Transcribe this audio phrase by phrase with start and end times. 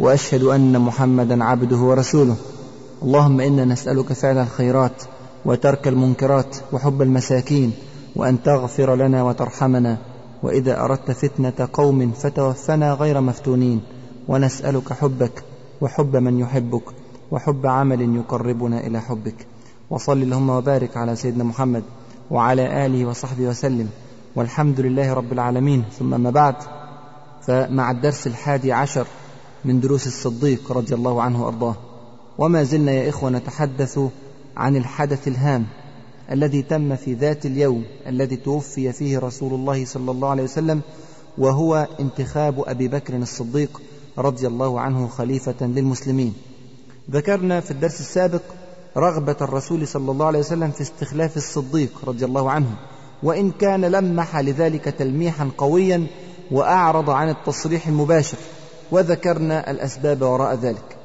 [0.00, 2.36] وأشهد أن محمدا عبده ورسوله.
[3.02, 5.02] اللهم إنا نسألك فعل الخيرات
[5.44, 7.72] وترك المنكرات وحب المساكين
[8.16, 9.98] وأن تغفر لنا وترحمنا.
[10.42, 13.80] وإذا أردت فتنة قوم فتوفنا غير مفتونين.
[14.28, 15.44] ونسألك حبك
[15.80, 16.84] وحب من يحبك
[17.30, 19.46] وحب عمل يقربنا إلى حبك.
[19.90, 21.82] وصل اللهم وبارك على سيدنا محمد
[22.30, 23.88] وعلى آله وصحبه وسلم.
[24.36, 25.84] والحمد لله رب العالمين.
[25.98, 26.54] ثم ما بعد.
[27.46, 29.06] فمع الدرس الحادي عشر
[29.64, 31.76] من دروس الصديق رضي الله عنه وأرضاه.
[32.38, 34.00] وما زلنا يا إخوة نتحدث
[34.56, 35.66] عن الحدث الهام
[36.30, 40.80] الذي تم في ذات اليوم الذي توفي فيه رسول الله صلى الله عليه وسلم
[41.38, 43.82] وهو انتخاب أبي بكر الصديق
[44.18, 46.34] رضي الله عنه خليفة للمسلمين.
[47.10, 48.42] ذكرنا في الدرس السابق
[48.96, 52.70] رغبة الرسول صلى الله عليه وسلم في استخلاف الصديق رضي الله عنه
[53.22, 56.06] وإن كان لمح لذلك تلميحا قويا
[56.50, 58.38] وأعرض عن التصريح المباشر.
[58.94, 60.96] وذكرنا الأسباب وراء ذلك.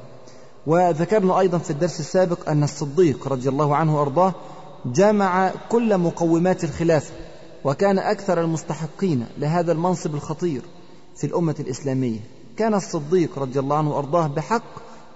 [0.66, 4.34] وذكرنا أيضا في الدرس السابق أن الصديق رضي الله عنه وأرضاه
[4.86, 7.14] جمع كل مقومات الخلافة
[7.64, 10.62] وكان أكثر المستحقين لهذا المنصب الخطير
[11.16, 12.20] في الأمة الإسلامية.
[12.56, 14.62] كان الصديق رضي الله عنه وأرضاه بحق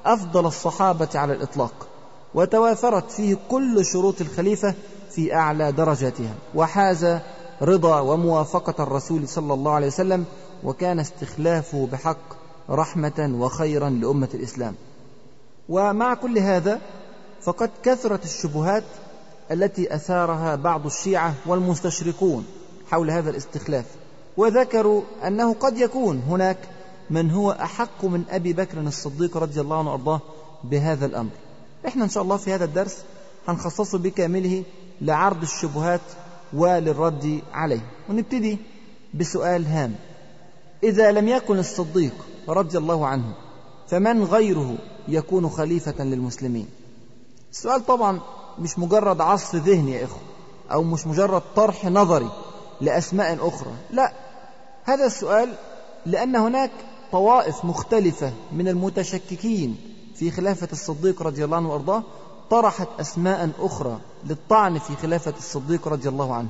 [0.07, 1.87] أفضل الصحابة على الإطلاق
[2.35, 4.75] وتوافرت فيه كل شروط الخليفة
[5.11, 6.35] في أعلى درجاتها.
[6.55, 7.19] وحاز
[7.63, 10.25] رضا وموافقة الرسول صلى الله عليه وسلم
[10.65, 14.75] وكان استخلافه بحق رحمة وخيرا لأمة الإسلام.
[15.69, 16.81] ومع كل هذا
[17.43, 18.85] فقد كثرت الشبهات
[19.51, 22.47] التي أثارها بعض الشيعة والمستشرقون
[22.91, 23.85] حول هذا الاستخلاف.
[24.37, 26.59] وذكروا أنه قد يكون هناك
[27.11, 30.21] من هو أحق من أبي بكر الصديق رضي الله عنه وأرضاه
[30.65, 31.31] بهذا الأمر.
[31.87, 32.99] إحنا إن شاء الله في هذا الدرس
[33.49, 34.65] هنخصصه بكامله
[35.01, 36.01] لعرض الشبهات
[36.53, 37.81] وللرد عليه.
[38.11, 38.59] ونبتدي
[39.15, 39.95] بسؤال هام.
[40.85, 42.13] إذا لم يكن الصديق
[42.49, 43.35] رضي الله عنه
[43.89, 44.75] فمن غيره
[45.09, 46.67] يكون خليفة للمسلمين.
[47.53, 48.21] السؤال طبعا
[48.59, 50.21] مش مجرد عصف ذهني يا إخوة
[50.73, 52.31] أو مش مجرد طرح نظري
[52.81, 53.73] لأسماء أخرى.
[53.91, 54.13] لا
[54.85, 55.49] هذا السؤال
[56.07, 56.71] لأن هناك
[57.13, 59.77] طوائف مختلفة من المتشككين
[60.15, 62.03] في خلافة الصديق رضي الله عنه وأرضاه
[62.51, 66.49] طرحت أسماء أخرى للطعن في خلافة الصديق رضي الله عنه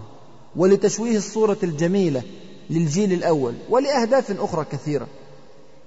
[0.57, 2.23] ولتشويه الصورة الجميلة
[2.71, 5.07] للجيل الأول ولأهداف أخرى كثيرة.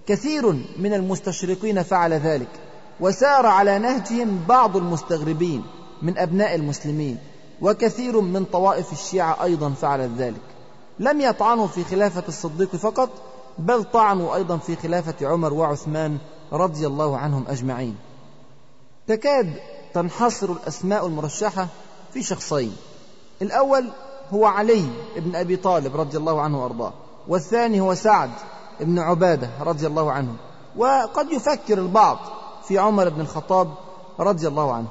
[0.07, 2.47] كثير من المستشرقين فعل ذلك
[2.99, 5.63] وسار على نهجهم بعض المستغربين
[6.01, 7.17] من أبناء المسلمين
[7.61, 10.41] وكثير من طوائف الشيعة أيضا فعلت ذلك.
[10.99, 13.09] لم يطعنوا في خلافة الصديق فقط
[13.57, 16.17] بل طعنوا أيضا في خلافة عمر وعثمان
[16.51, 17.95] رضي الله عنهم أجمعين.
[19.07, 19.53] تكاد
[19.93, 21.67] تنحصر الأسماء المرشحة
[22.13, 22.75] في شخصين.
[23.41, 23.89] الأول
[24.33, 24.83] هو علي
[25.15, 26.93] بن أبي طالب رضي الله عنه وأرضاه
[27.27, 28.29] والثاني هو سعد
[28.79, 30.33] بن عبادة رضي الله عنه.
[30.75, 32.17] وقد يفكر البعض
[32.67, 33.67] في عمر بن الخطاب
[34.19, 34.87] رضي الله عنه.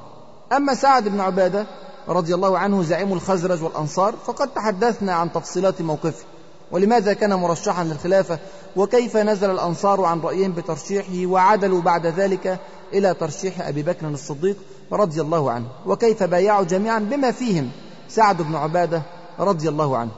[0.53, 1.67] أما سعد بن عبادة
[2.07, 6.25] رضي الله عنه زعيم الخزرج والأنصار فقد تحدثنا عن تفصيلات موقفه.
[6.71, 8.39] ولماذا كان مرشحا للخلافة؟
[8.75, 12.59] وكيف نزل الأنصار عن رأيهم بترشيحه؟ وعدلوا بعد ذلك
[12.93, 14.57] إلى ترشيح أبي بكر الصديق
[14.91, 15.65] رضي الله عنه.
[15.85, 17.71] وكيف بايعوا جميعا بما فيهم
[18.09, 19.01] سعد بن عبادة
[19.39, 20.11] رضي الله عنه.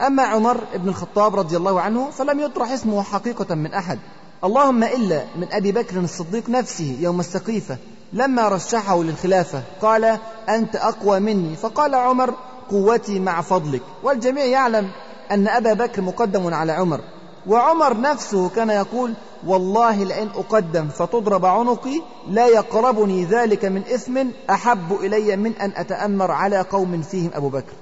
[0.00, 3.98] أما عمر بن الخطاب رضي الله عنه فلم يطرح اسمه حقيقة من أحد.
[4.44, 7.76] اللهم إلا من أبي بكر الصديق نفسه يوم السقيفة
[8.12, 11.56] لما رشحه للخلافة قال أنت أقوى مني.
[11.56, 12.34] فقال عمر
[12.70, 13.82] قوتي مع فضلك.
[14.02, 14.90] والجميع يعلم
[15.30, 17.00] أن أبا بكر مقدم على عمر.
[17.46, 19.14] وعمر نفسه كان يقول
[19.46, 26.30] والله لئن أقدم فتضرب عنقي لا يقربني ذلك من إثم أحب إلي من أن أتأمر
[26.30, 27.72] على قوم فيهم أبو بكر.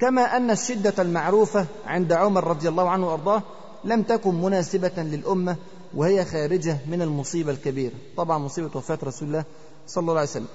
[0.00, 3.42] كما أن الشدة المعروفة عند عمر رضي الله عنه وأرضاه
[3.84, 5.56] لم تكن مناسبة للأمة
[5.94, 7.94] وهي خارجة من المصيبة الكبيرة.
[8.16, 9.44] طبعا مصيبة وفاة رسول الله
[9.86, 10.46] صلى الله عليه وسلم.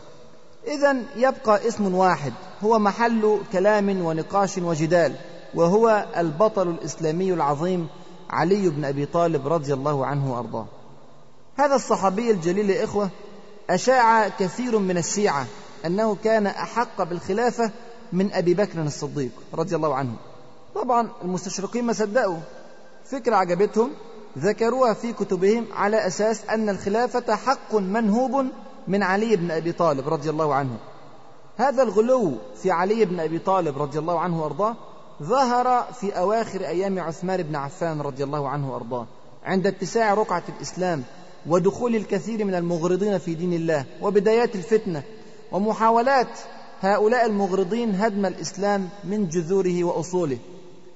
[0.68, 2.34] إذا يبقى اسم واحد
[2.64, 5.16] هو محل كلام ونقاش وجدال
[5.56, 7.88] وهو البطل الإسلامي العظيم
[8.30, 10.66] علي بن أبي طالب رضي الله عنه وأرضاه.
[11.56, 13.10] هذا الصحابي الجليل يا إخوة
[13.70, 15.46] أشاع كثير من الشيعة
[15.86, 17.72] أنه كان أحق بالخلافة
[18.14, 20.16] من أبي بكر الصديق رضي الله عنه.
[20.76, 22.38] طبعا المستشرقين ما صدقوا.
[23.06, 23.92] فكرة عجبتهم
[24.38, 28.46] ذكروها في كتبهم على أساس أن الخلافة حق منهوب
[28.88, 30.78] من علي بن أبي طالب رضي الله عنه.
[31.58, 34.76] هذا الغلو في علي بن أبي طالب رضي الله عنه وأرضاه
[35.24, 39.06] ظهر في أواخر أيام عثمان بن عفان رضي الله عنه وأرضاه.
[39.46, 41.04] عند اتساع رقعة الإسلام
[41.48, 45.04] ودخول الكثير من المغرضين في دين الله وبدايات الفتنة
[45.52, 46.40] ومحاولات
[46.86, 50.38] هؤلاء المغرضين هدم الإسلام من جذوره وأصوله.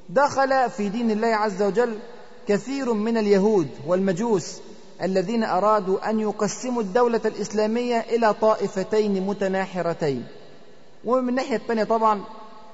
[0.10, 2.00] دخل في دين الله عز وجل
[2.48, 4.58] كثير من اليهود والمجوس
[5.02, 10.28] الذين أرادوا أن يقسموا الدولة الإسلامية إلى طائفتين متناحرتين.
[11.06, 12.22] ومن الناحية الثانية طبعا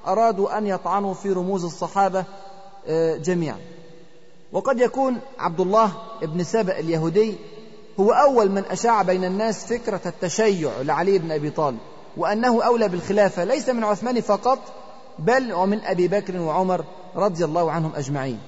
[0.07, 2.23] أرادوا أن يطعنوا في رموز الصحابة
[2.87, 3.57] آه، جميعا.
[4.51, 5.91] وقد يكون عبد الله
[6.21, 7.35] بن سبأ اليهودي
[7.99, 11.77] هو أول من أشاع بين الناس فكرة التشيع لعلي بن أبي طالب.
[12.17, 14.59] وأنه أولى بالخلافة ليس من عثمان فقط
[15.19, 16.85] بل ومن أبي بكر وعمر
[17.15, 18.39] رضي الله عنهم أجمعين.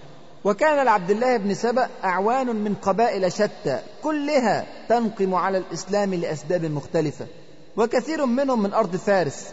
[0.43, 7.25] وكان لعبد الله بن سبأ أعوان من قبائل شتى كلها تنقم على الإسلام لأسباب مختلفة.
[7.77, 9.47] وكثير منهم من أرض فارس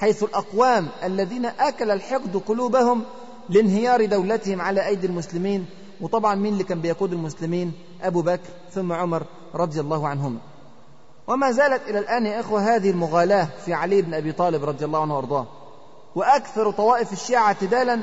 [0.00, 3.02] حيث الأقوام الذين أكل الحقد قلوبهم
[3.48, 5.66] لانهيار دولتهم على أيدي المسلمين
[6.00, 7.72] وطبعا مين اللي كان بيقود المسلمين؟
[8.02, 9.22] أبو بكر ثم عمر
[9.54, 10.38] رضي الله عنهما.
[11.30, 15.02] وما زالت إلى الآن يا إخوة هذه المغالاة في علي بن أبي طالب رضي الله
[15.02, 15.46] عنه وأرضاه.
[16.14, 18.00] وأكثر طوائف الشيعة اعتدالا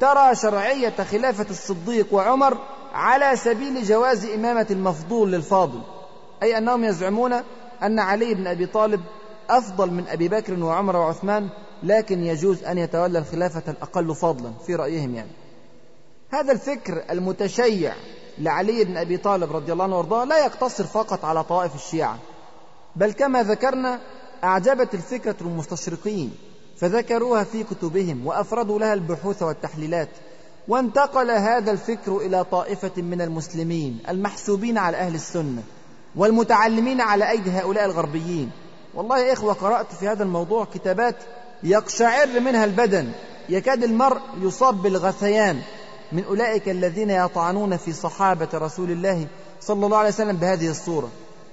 [0.00, 2.58] ترى شرعية خلافة الصديق وعمر
[2.92, 5.80] على سبيل جواز إمامة المفضول للفاضل.
[6.42, 7.32] أي أنهم يزعمون
[7.82, 9.00] أن علي بن أبي طالب
[9.50, 11.48] أفضل من أبي بكر وعمر وعثمان
[11.82, 15.30] لكن يجوز أن يتولى الخلافة الأقل فضلا في رأيهم يعني.
[16.30, 17.94] هذا الفكر المتشيع
[18.38, 22.18] لعلي بن أبي طالب رضي الله عنه وأرضاه لا يقتصر فقط على طوائف الشيعة.
[22.98, 24.00] بل كما ذكرنا
[24.44, 26.34] أعجبت الفكرة المستشرقين
[26.76, 30.08] فذكروها في كتبهم وأفردوا لها البحوث والتحليلات
[30.68, 35.62] وانتقل هذا الفكر إلى طائفة من المسلمين المحسوبين على أهل السنة
[36.16, 38.50] والمتعلمين على أيدي هؤلاء الغربيين.
[38.94, 41.16] والله يا إخوة قرأت في هذا الموضوع كتابات
[41.62, 43.12] يقشعر منها البدن
[43.48, 45.60] يكاد المرء يصاب بالغثيان
[46.12, 49.26] من أولئك الذين يطعنون في صحابة رسول الله
[49.60, 51.08] صلى الله عليه وسلم بهذه الصورة.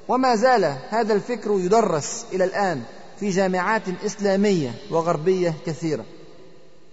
[0.08, 2.84] وما زال هذا الفكر يدرس إلى الآن
[3.20, 6.06] في جامعات إسلامية وغربية كثيرة.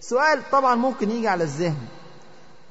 [0.01, 1.87] سؤال طبعا ممكن يجي على الذهن.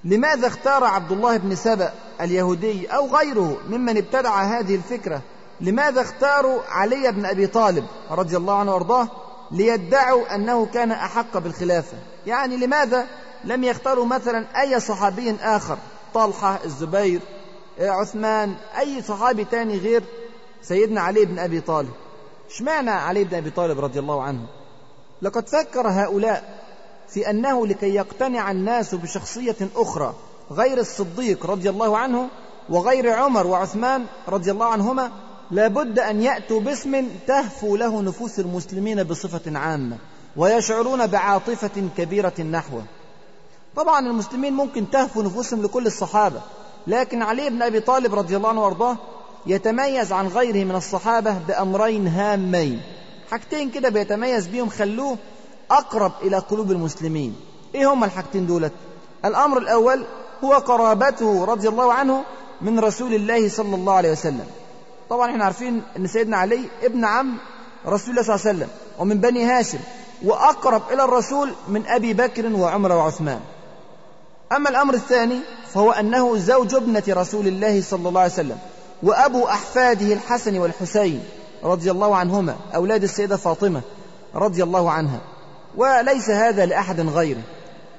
[0.03, 5.21] لماذا اختار عبد الله بن سبأ اليهودي أو غيره ممن ابتدع هذه الفكرة؟
[5.61, 9.07] لماذا اختاروا علي بن أبي طالب رضي الله عنه وأرضاه
[9.51, 11.97] ليدعوا أنه كان أحق بالخلافة؟
[12.27, 13.07] يعني لماذا
[13.43, 15.77] لم يختاروا مثلا أي صحابي آخر؟
[16.13, 17.21] طلحة الزبير
[17.79, 20.03] عثمان أي صحابي تاني غير
[20.63, 21.91] سيدنا علي بن أبي طالب.
[22.49, 24.45] اشمعنى علي بن أبي طالب رضي الله عنه؟
[25.21, 26.61] لقد فكر هؤلاء
[27.09, 30.15] في أنه لكي يقتنع الناس بشخصية أخرى
[30.51, 32.27] غير الصديق رضي الله عنه
[32.69, 35.11] وغير عمر وعثمان رضي الله عنهما
[35.51, 39.97] لابد أن يأتوا باسم تهفو له نفوس المسلمين بصفة عامة
[40.37, 42.83] ويشعرون بعاطفة كبيرة نحوه
[43.75, 46.41] طبعا المسلمين ممكن تهفو نفوسهم لكل الصحابة
[46.87, 48.97] لكن علي بن أبي طالب رضي الله عنه وأرضاه
[49.45, 52.81] يتميز عن غيره من الصحابة بأمرين هامين.
[53.31, 55.17] حاجتين كده بيتميز بيهم خلوه
[55.71, 57.35] أقرب إلى قلوب المسلمين.
[57.75, 58.73] إيه هما الحاجتين دولت؟
[59.25, 60.05] الأمر الأول
[60.43, 62.23] هو قرابته رضي الله عنه
[62.61, 64.45] من رسول الله صلى الله عليه وسلم.
[65.09, 67.37] طبعا إحنا عارفين إن سيدنا علي ابن عم
[67.87, 68.69] رسول الله صلى الله عليه وسلم
[68.99, 69.79] ومن بني هاشم
[70.23, 73.39] وأقرب إلى الرسول من أبي بكر وعمر وعثمان.
[74.51, 75.39] أما الأمر الثاني
[75.73, 78.57] فهو أنه زوج ابنة رسول الله صلى الله عليه وسلم.
[79.03, 81.23] وأبو أحفاده الحسن والحسين
[81.63, 83.81] رضي الله عنهما أولاد السيدة فاطمة
[84.35, 85.19] رضي الله عنها.
[85.77, 87.41] وليس هذا لأحد غيره.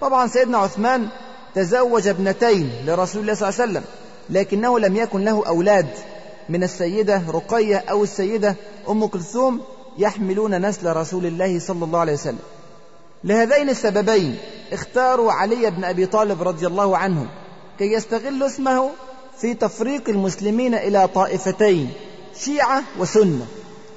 [0.01, 1.09] طبعا سيدنا عثمان
[1.55, 3.85] تزوج ابنتين لرسول الله صلى الله عليه وسلم
[4.31, 5.87] لكنه لم يكن له أولاد
[6.49, 8.57] من السيدة رقية أو السيدة
[8.89, 9.61] أم كلثوم
[9.99, 12.39] يحملون نسل رسول الله صلى الله عليه وسلم.
[13.25, 14.39] لهذين السببين
[14.73, 17.27] اختاروا علي بن أبي طالب رضي الله عنه
[17.79, 18.91] كي يستغل اسمه
[19.39, 21.93] في تفريق المسلمين إلى طائفتين
[22.37, 23.47] شيعة وسنة.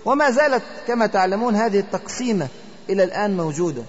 [0.06, 2.48] وما زالت كما تعلمون هذه التقسيمة
[2.90, 3.84] إلى الآن موجودة.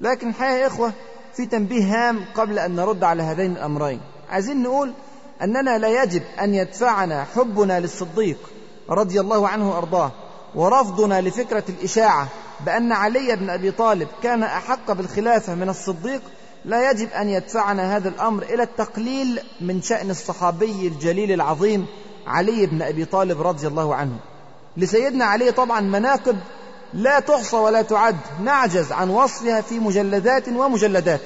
[0.00, 0.92] لكن الحقيقة يا إخوة
[1.36, 4.00] في تنبيه هام قبل أن نرد على هذين الأمرين.
[4.30, 4.92] عايزين نقول
[5.42, 8.38] أننا لا يجب أن يدفعنا حبنا للصديق
[8.90, 10.12] رضي الله عنه وأرضاه
[10.54, 12.28] ورفضنا لفكرة الإشاعة
[12.66, 16.22] بأن علي بن أبي طالب كان أحق بالخلافة من الصديق
[16.64, 21.86] لا يجب أن يدفعنا هذا الأمر إلى التقليل من شأن الصحابي الجليل العظيم
[22.26, 24.16] علي بن أبي طالب رضي الله عنه.
[24.76, 26.38] لسيدنا علي طبعا مناقب
[26.94, 31.20] لا تحصى ولا تعد نعجز عن وصفها في مجلدات ومجلدات.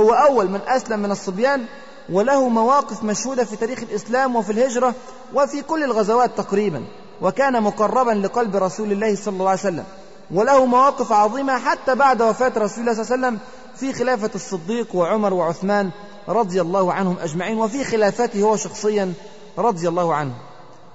[0.00, 1.64] هو أول من أسلم من الصبيان
[2.12, 4.94] وله مواقف مشهودة في تاريخ الإسلام وفي الهجرة
[5.34, 6.84] وفي كل الغزوات تقريبا
[7.22, 9.84] وكان مقربا لقلب رسول الله صلى الله عليه وسلم.
[10.30, 13.38] وله مواقف عظيمة حتى بعد وفاة رسول الله صلى الله عليه وسلم
[13.76, 15.90] في خلافة الصديق وعمر وعثمان
[16.28, 19.12] رضي الله عنهم أجمعين وفي خلافته هو شخصيا
[19.58, 20.34] رضي الله عنه.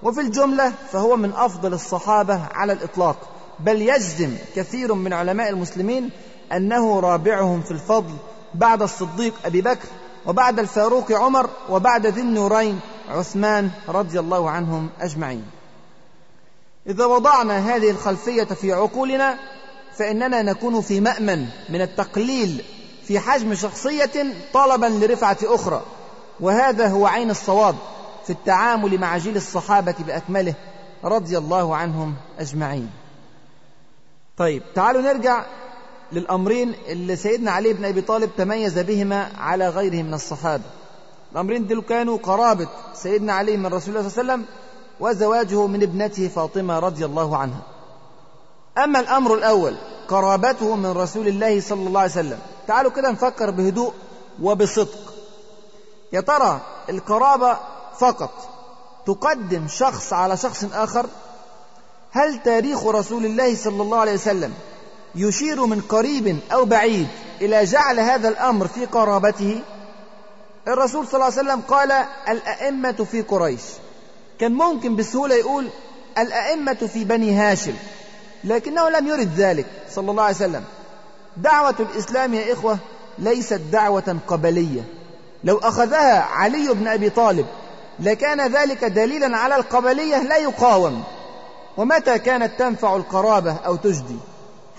[0.04, 3.18] وفي الجملة فهو من أفضل الصحابة على الإطلاق.
[3.60, 6.10] بل يجزم كثير من علماء المسلمين
[6.54, 8.14] أنه رابعهم في الفضل
[8.54, 9.88] بعد الصديق أبي بكر
[10.26, 15.46] وبعد الفاروق عمر وبعد ذي النورين عثمان رضي الله عنهم أجمعين.
[16.88, 19.38] إذا وضعنا هذه الخلفية في عقولنا
[20.00, 22.64] فإننا نكون في مأمن من التقليل
[23.04, 25.82] في حجم شخصية طلبا لرفعة أخرى.
[26.40, 27.76] وهذا هو عين الصواب
[28.24, 30.54] في التعامل مع جيل الصحابة بأكمله
[31.04, 32.90] رضي الله عنهم أجمعين.
[34.38, 35.46] طيب تعالوا نرجع
[36.12, 40.64] للأمرين اللي سيدنا علي بن أبي طالب تميز بهما على غيره من الصحابة.
[41.32, 44.56] الأمرين دول كانوا قرابة سيدنا علي من رسول الله صلى الله عليه وسلم
[45.00, 47.62] وزواجه من ابنته فاطمة رضي الله عنها.
[48.78, 49.76] أما الأمر الأول
[50.08, 52.40] قرابته من رسول الله صلى الله عليه وسلم.
[52.68, 53.94] تعالوا كده نفكر بهدوء
[54.42, 55.14] وبصدق.
[56.14, 57.58] يا ترى القرابة
[58.00, 58.32] فقط
[59.06, 61.06] تقدم شخص على شخص آخر؟
[62.12, 64.54] هل تاريخ رسول الله صلى الله عليه وسلم
[65.16, 67.08] يشير من قريب أو بعيد
[67.42, 69.62] إلى جعل هذا الأمر في قرابته؟
[70.68, 71.92] الرسول صلى الله عليه وسلم قال
[72.30, 73.62] الأئمة في قريش.
[74.40, 75.70] كان ممكن بسهولة يقول
[76.18, 77.74] الأئمة في بني هاشم.
[78.44, 80.64] لكنه لم يرد ذلك صلى الله عليه وسلم.
[81.38, 82.78] دعوة الإسلام يا إخوة
[83.20, 84.82] ليست دعوة قبلية.
[85.44, 87.46] لو أخذها علي بن أبي طالب
[88.00, 91.04] لكان ذلك دليلا على القبلية لا يقاوم.
[91.78, 94.18] ومتى كانت تنفع القرابة أو تجدي؟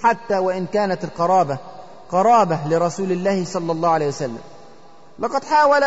[0.03, 1.59] حتى وإن كانت القرابة
[2.11, 4.39] قرابة لرسول الله صلى الله عليه وسلم.
[5.19, 5.83] لقد حاول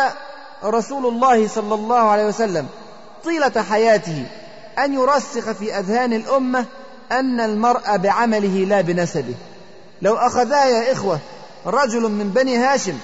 [0.64, 2.66] رسول الله صلى الله عليه وسلم
[3.24, 4.26] طيلة حياته
[4.78, 6.64] أن يرسخ في أذهان الأمة
[7.14, 9.34] أن المرء بعمله لا بنسبه.
[10.02, 11.18] لو أخذها يا إخوة
[11.66, 12.98] رجل من بني هاشم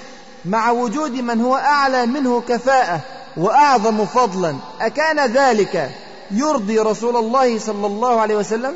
[0.44, 3.00] مع وجود من هو أعلى منه كفاءة
[3.36, 5.90] وأعظم فضلا أكان ذلك
[6.30, 8.74] يرضي رسول الله صلى الله عليه وسلم؟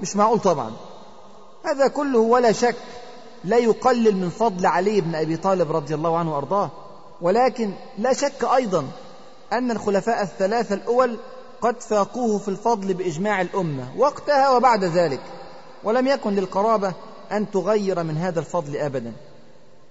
[0.00, 0.72] مش معقول طبعا.
[1.64, 2.76] هذا كله ولا شك
[3.44, 6.70] لا يقلل من فضل علي بن أبي طالب رضي الله عنه وأرضاه.
[7.20, 8.84] ولكن لا شك أيضا
[9.52, 11.16] أن الخلفاء الثلاثة الأول
[11.60, 15.20] قد فاقوه في الفضل بإجماع الأمة وقتها وبعد ذلك
[15.84, 16.92] ولم يكن للقرابة
[17.32, 19.12] أن تغير من هذا الفضل أبدا.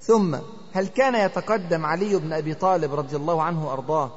[0.01, 0.35] ثم
[0.73, 4.11] هل كان يتقدم علي بن أبي طالب رضي الله عنه وأرضاه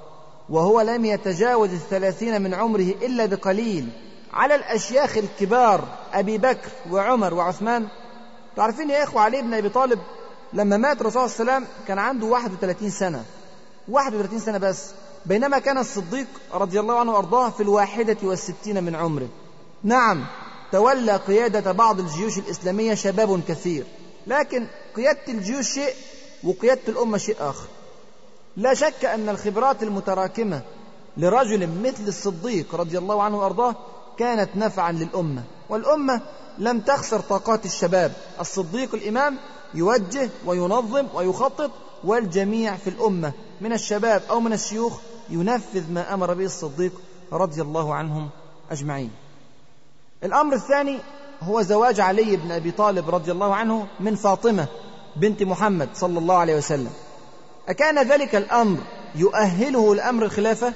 [0.49, 3.88] وهو لم يتجاوز الثلاثين من عمره إلا بقليل
[4.32, 7.88] على الأشياخ الكبار أبي بكر وعمر وعثمان؟
[8.56, 9.99] تعرفين يا إخوة علي بن أبي طالب
[10.52, 13.25] لما مات الرسول صلى الله عليه وسلم كان عنده 31 سنة.
[13.88, 14.90] 31 سنة بس.
[15.26, 19.29] بينما كان الصديق رضي الله عنه وأرضاه في الواحدة والستين من عمره.
[19.85, 20.26] نعم
[20.73, 23.85] تولى قيادة بعض الجيوش الإسلامية شباب كثير
[24.26, 25.95] لكن قيادة الجيوش شيء
[26.45, 27.67] وقيادة الأمة شيء آخر.
[28.57, 30.61] لا شك أن الخبرات المتراكمة
[31.17, 33.75] لرجل مثل الصديق رضي الله عنه وأرضاه
[34.19, 36.21] كانت نفعا للأمة والأمة
[36.59, 38.12] لم تخسر طاقات الشباب.
[38.41, 39.37] الصديق الإمام
[39.75, 41.71] يوجه وينظم ويخطط
[42.05, 45.00] والجميع في الأمة من الشباب أو من الشيوخ
[45.32, 46.92] ينفذ ما أمر به الصديق
[47.32, 48.28] رضي الله عنهم
[48.70, 49.10] أجمعين.
[50.24, 50.98] الأمر الثاني
[51.42, 54.66] هو زواج علي بن أبي طالب رضي الله عنه من فاطمة
[55.16, 56.90] بنت محمد صلى الله عليه وسلم.
[57.68, 58.78] أكان ذلك الأمر
[59.14, 60.72] يؤهله لأمر الخلافة؟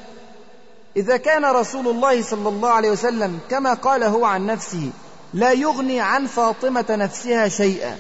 [0.97, 4.91] إذا كان رسول الله صلى الله عليه وسلم كما قال هو عن نفسه
[5.35, 7.99] لا يغني عن فاطمة نفسها شيئا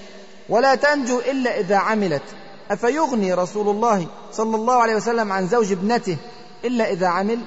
[0.48, 2.22] ولا تنجو إلا إذا عملت
[2.70, 6.16] أفيغني رسول الله صلى الله عليه وسلم عن زوج ابنته
[6.64, 7.40] إلا إذا عمل.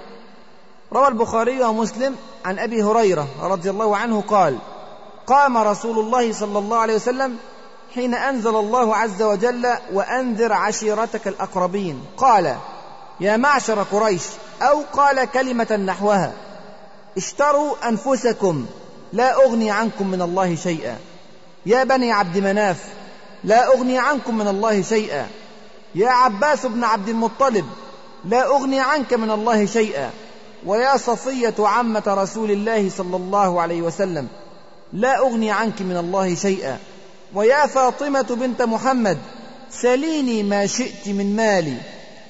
[0.93, 4.57] روى البخاري ومسلم عن أبي هريرة رضي الله عنه قال
[5.27, 7.37] قام رسول الله صلى الله عليه وسلم
[7.95, 12.03] حين أنزل الله عز وجل وأنذر عشيرتك الأقربين.
[12.17, 12.55] قال
[13.19, 14.23] يا معشر قريش
[14.61, 16.33] أو قال كلمة نحوها.
[17.17, 18.65] اشتروا أنفسكم
[19.13, 20.97] لا أغني عنكم من الله شيئا.
[21.65, 22.85] يا بني عبد مناف
[23.43, 25.27] لا أغني عنكم من الله شيئا.
[25.95, 27.65] يا عباس بن عبد المطلب
[28.25, 30.11] لا أغني عنك من الله شيئا.
[30.65, 34.27] ويا صفية عمة رسول الله صلى الله عليه وسلم
[34.93, 36.77] لا أغني عنك من الله شيئا.
[37.33, 39.17] ويا فاطمة بنت محمد
[39.71, 41.77] سليني ما شئت من مالي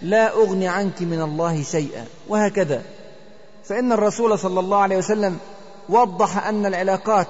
[0.01, 2.05] لا أغني عنك من الله شيئا.
[2.27, 2.81] وهكذا.
[3.63, 5.37] فإن الرسول صلى الله عليه وسلم
[5.89, 7.27] وضح أن العلاقات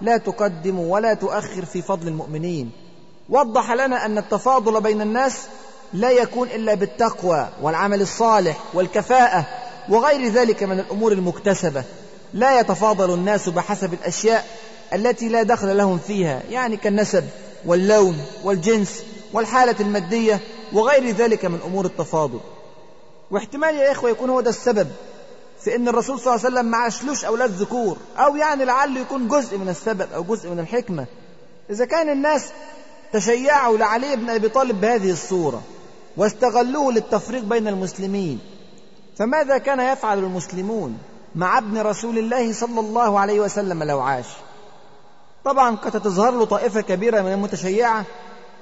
[0.00, 2.70] لا تقدم ولا تؤخر في فضل المؤمنين.
[3.28, 5.38] وضح لنا أن التفاضل بين الناس
[5.92, 9.46] لا يكون إلا بالتقوى والعمل الصالح والكفاءة
[9.88, 11.84] وغير ذلك من الأمور المكتسبة.
[12.34, 14.46] لا يتفاضل الناس بحسب الأشياء
[14.94, 17.24] التي لا دخل لهم فيها يعني كالنسب
[17.66, 20.40] واللون والجنس والحالة المادية
[20.72, 22.40] وغير ذلك من أمور التفاضل.
[23.30, 24.88] واحتمال يا إخوة يكون هو ده السبب
[25.60, 29.28] في أن الرسول صلى الله عليه وسلم ما عاشلوش أولاد ذكور أو يعني لعله يكون
[29.28, 31.06] جزء من السبب أو جزء من الحكمة.
[31.70, 32.44] إذا كان الناس
[33.12, 35.62] تشيعوا لعلي بن أبي طالب بهذه الصورة
[36.16, 38.38] واستغلوه للتفريق بين المسلمين.
[39.18, 40.98] فماذا كان يفعل المسلمون
[41.34, 44.26] مع ابن رسول الله صلى الله عليه وسلم لو عاش؟
[45.44, 48.04] طبعا قد تظهر له طائفة كبيرة من المتشيعة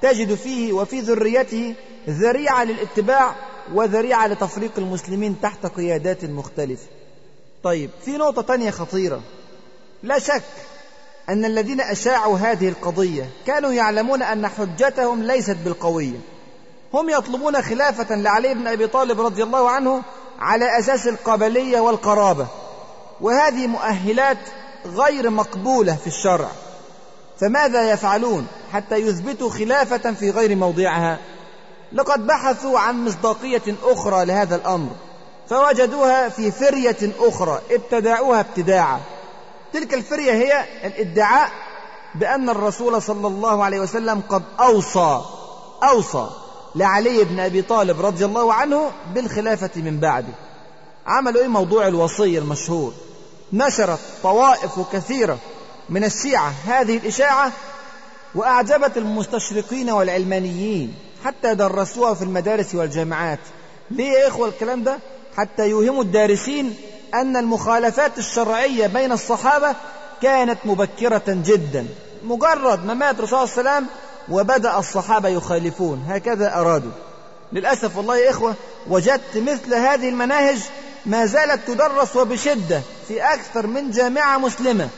[0.01, 1.75] تجد فيه وفي ذريته
[2.09, 3.35] ذريعة للاتباع
[3.73, 6.87] وذريعة لتفريق المسلمين تحت قيادات مختلفة.
[7.63, 9.21] طيب في نقطة تانية خطيرة.
[10.03, 10.43] لا شك
[11.29, 16.19] أن الذين أشاعوا هذه القضية كانوا يعلمون أن حجتهم ليست بالقوية.
[16.93, 20.01] هم يطلبون خلافة لعلي بن أبي طالب رضي الله عنه
[20.39, 22.47] على أساس القبلية والقرابة.
[23.21, 24.37] وهذه مؤهلات
[24.85, 26.47] غير مقبولة في الشرع.
[27.39, 31.17] فماذا يفعلون حتى يثبتوا خلافة في غير موضعها؟
[31.93, 34.89] لقد بحثوا عن مصداقية أخرى لهذا الأمر
[35.49, 38.99] فوجدوها في فرية أخرى ابتدعوها ابتداعا.
[39.73, 41.51] تلك الفرية هي الادعاء
[42.15, 45.21] بأن الرسول صلى الله عليه وسلم قد أوصى
[45.83, 46.29] أوصى
[46.75, 50.33] لعلي بن أبي طالب رضي الله عنه بالخلافة من بعده.
[51.07, 52.93] عملوا إيه؟ موضوع الوصية المشهور.
[53.53, 55.37] نشرت طوائف كثيرة
[55.89, 57.51] من الشيعة هذه الإشاعة
[58.35, 60.93] وأعجبت المستشرقين والعلمانيين
[61.25, 63.39] حتى درسوها في المدارس والجامعات.
[63.91, 64.99] ليه يا إخوة الكلام ده؟
[65.37, 66.75] حتى يوهموا الدارسين
[67.13, 69.75] أن المخالفات الشرعية بين الصحابة
[70.21, 71.87] كانت مبكرة جدا.
[72.23, 73.89] مجرد ما مات الرسول صلى الله عليه وسلم
[74.29, 76.05] وبدأ الصحابة يخالفون.
[76.07, 76.91] هكذا أرادوا.
[77.53, 78.55] للأسف والله يا إخوة
[78.89, 80.59] وجدت مثل هذه المناهج
[81.05, 84.89] ما زالت تدرس وبشدة في أكثر من جامعة مسلمة.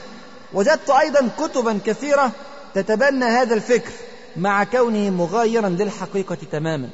[0.53, 2.31] وجدت أيضا كتبا كثيرة
[2.75, 3.91] تتبنى هذا الفكر
[4.37, 6.89] مع كونه مغايرا للحقيقة تماما.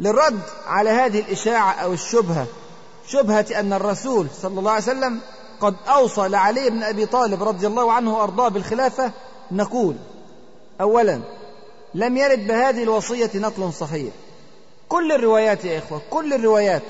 [0.00, 2.46] للرد على هذه الإشاعة أو الشبهة
[3.08, 5.20] شبهة أن الرسول صلى الله عليه وسلم
[5.60, 9.10] قد أوصى لعلي بن أبي طالب رضي الله عنه وأرضاه بالخلافة
[9.52, 9.96] نقول
[10.80, 11.20] أولا
[11.94, 14.12] لم يرد بهذه الوصية نقل صحيح.
[14.88, 16.82] كل الروايات يا إخوة كل الروايات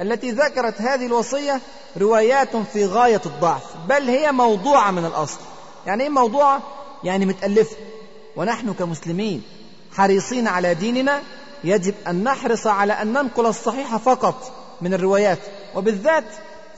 [0.00, 1.60] التي ذكرت هذه الوصية
[1.96, 5.38] روايات في غاية الضعف بل هي موضوعة من الأصل.
[5.86, 6.62] يعني إيه موضوعة؟
[7.04, 7.76] يعني متألفة.
[8.36, 9.42] ونحن كمسلمين
[9.92, 11.22] حريصين على ديننا
[11.64, 15.38] يجب أن نحرص على أن ننقل الصحيح فقط من الروايات.
[15.74, 16.24] وبالذات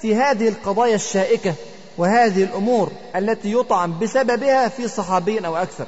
[0.00, 1.54] في هذه القضايا الشائكة
[1.98, 5.86] وهذه الأمور التي يطعن بسببها في صحابي أو أكثر.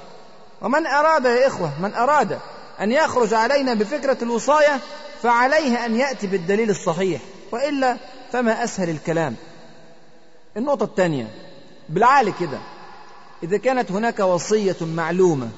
[0.63, 2.39] ومن أراد يا إخوة من أراد
[2.81, 4.81] أن يخرج علينا بفكرة الوصاية
[5.23, 7.21] فعليه أن يأتي بالدليل الصحيح.
[7.53, 7.97] وإلا
[8.33, 9.37] فما أسهل الكلام.
[10.57, 11.27] النقطة الثانية
[11.89, 12.59] بالعالي كده.
[13.43, 15.49] إذا كانت هناك وصية معلومة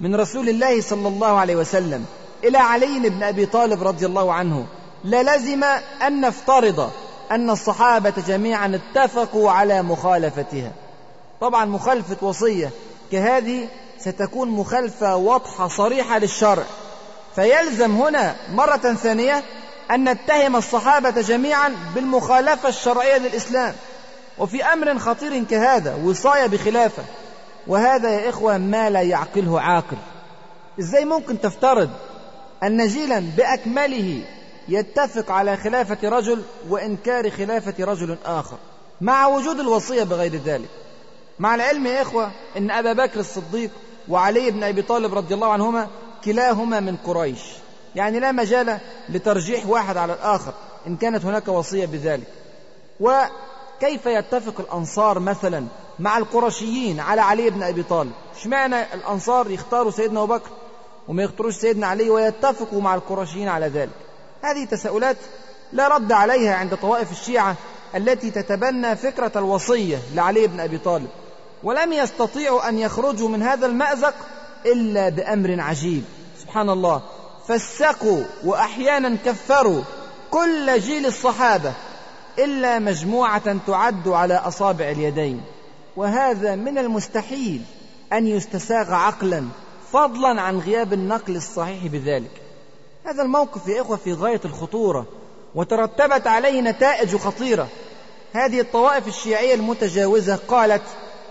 [0.00, 2.04] من رسول الله صلى الله عليه وسلم
[2.44, 4.66] إلى علي بن أبي طالب رضي الله عنه
[5.04, 5.64] للزم
[6.06, 6.90] أن نفترض
[7.30, 10.72] أن الصحابة جميعا اتفقوا على مخالفتها.
[11.40, 12.70] طبعا مخالفة وصية
[13.12, 13.68] كهذه
[14.00, 16.64] ستكون مخالفة واضحة صريحة للشرع.
[17.34, 19.42] فيلزم هنا مرة ثانية
[19.90, 23.74] أن نتهم الصحابة جميعا بالمخالفة الشرعية للإسلام.
[24.38, 27.02] وفي أمر خطير كهذا وصاية بخلافة.
[27.66, 29.96] وهذا يا إخوة ما لا يعقله عاقل.
[30.80, 31.90] إزاي ممكن تفترض
[32.62, 34.22] أن جيلا بأكمله
[34.68, 38.56] يتفق على خلافة رجل وإنكار خلافة رجل آخر؟
[39.00, 40.68] مع وجود الوصية بغير ذلك.
[41.38, 43.70] مع العلم يا إخوة أن أبا بكر الصديق
[44.08, 45.88] وعلي بن أبي طالب رضي الله عنهما
[46.24, 47.40] كلاهما من قريش.
[47.94, 50.52] يعني لا مجال لترجيح واحد على الآخر
[50.86, 52.26] إن كانت هناك وصية بذلك.
[53.00, 55.66] وكيف يتفق الأنصار مثلا
[55.98, 60.50] مع القرشيين على علي بن أبي طالب؟ اشمعنى الأنصار يختاروا سيدنا أبو بكر
[61.08, 63.90] وما يختاروش سيدنا علي ويتفقوا مع القرشيين على ذلك؟
[64.42, 65.16] هذه تساؤلات
[65.72, 67.56] لا رد عليها عند طوائف الشيعة
[67.94, 71.08] التي تتبنى فكرة الوصية لعلي بن أبي طالب.
[71.62, 74.14] ولم يستطيعوا أن يخرجوا من هذا المأزق
[74.66, 76.04] إلا بأمر عجيب.
[76.40, 77.02] سبحان الله
[77.48, 79.82] فسقوا وأحيانا كفروا
[80.30, 81.72] كل جيل الصحابة
[82.38, 85.40] إلا مجموعة تعد على أصابع اليدين.
[85.96, 87.62] وهذا من المستحيل
[88.12, 89.44] أن يستساغ عقلا
[89.92, 92.30] فضلا عن غياب النقل الصحيح بذلك.
[93.04, 95.06] هذا الموقف يا إخوة في غاية الخطورة
[95.54, 97.68] وترتبت عليه نتائج خطيرة.
[98.32, 100.82] هذه الطوائف الشيعية المتجاوزة قالت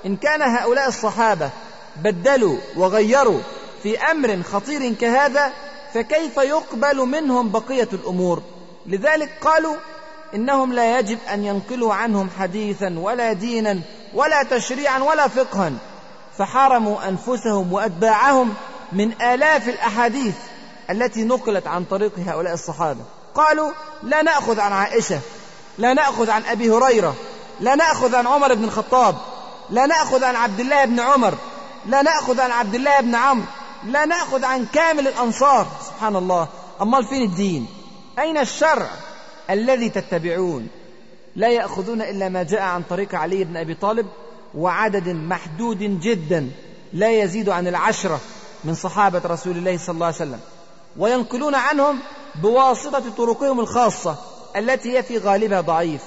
[0.05, 1.49] إن كان هؤلاء الصحابة
[1.95, 3.39] بدلوا وغيروا
[3.83, 5.51] في أمر خطير كهذا
[5.93, 8.41] فكيف يقبل منهم بقية الأمور؟
[8.85, 9.75] لذلك قالوا
[10.35, 13.79] إنهم لا يجب أن ينقلوا عنهم حديثا ولا دينا
[14.13, 15.71] ولا تشريعا ولا فقها.
[16.37, 18.53] فحرموا أنفسهم وأتباعهم
[18.91, 20.35] من آلاف الأحاديث
[20.89, 23.01] التي نقلت عن طريق هؤلاء الصحابة.
[23.35, 23.71] قالوا
[24.03, 25.19] لا نأخذ عن عائشة
[25.77, 27.15] لا نأخذ عن أبي هريرة
[27.59, 29.15] لا نأخذ عن عمر بن الخطاب
[29.69, 31.33] لا نأخذ عن عبد الله بن عمر.
[31.85, 33.45] لا نأخذ عن عبد الله بن عمرو.
[33.85, 35.67] لا نأخذ عن كامل الأنصار.
[35.85, 36.47] سبحان الله.
[36.81, 37.67] أمال فين الدين؟
[38.19, 38.89] أين الشرع
[39.49, 40.67] الذي تتبعون؟
[41.35, 44.07] لا يأخذون إلا ما جاء عن طريق علي بن أبي طالب
[44.55, 46.49] وعدد محدود جدا
[46.93, 48.19] لا يزيد عن العشرة
[48.63, 50.39] من صحابة رسول الله صلى الله عليه وسلم.
[50.97, 51.99] وينقلون عنهم
[52.41, 54.15] بواسطة طرقهم الخاصة
[54.55, 56.01] التي هي في غالبها ضعيف.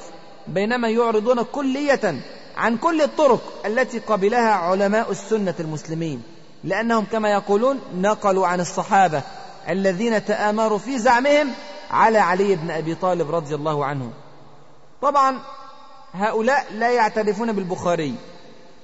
[0.49, 2.21] بينما يعرضون كلية
[2.61, 6.23] عن كل الطرق التي قبلها علماء السنة المسلمين
[6.65, 9.23] لأنهم كما يقولون نقلوا عن الصحابة
[9.69, 11.49] الذين تآمروا في زعمهم
[11.91, 14.11] على علي بن أبي طالب رضي الله عنه.
[15.03, 15.39] طبعا
[16.13, 18.15] هؤلاء لا يعترفون بالبخاري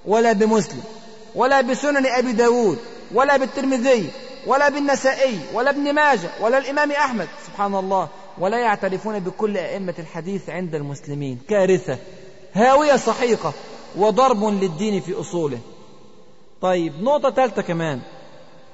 [0.06, 0.82] ولا بمسلم
[1.34, 2.78] ولا بسنن أبي داود
[3.14, 4.10] ولا بالترمذي
[4.46, 8.08] ولا بالنسائي ولا ابن ماجه ولا الإمام أحمد سبحان الله
[8.38, 11.40] ولا يعترفون بكل أئمة الحديث عند المسلمين.
[11.48, 11.98] كارثة.
[12.56, 13.52] هاوية صحيقة
[13.96, 15.58] وضرب للدين في أصوله.
[16.62, 18.00] طيب نقطة ثالثة كمان.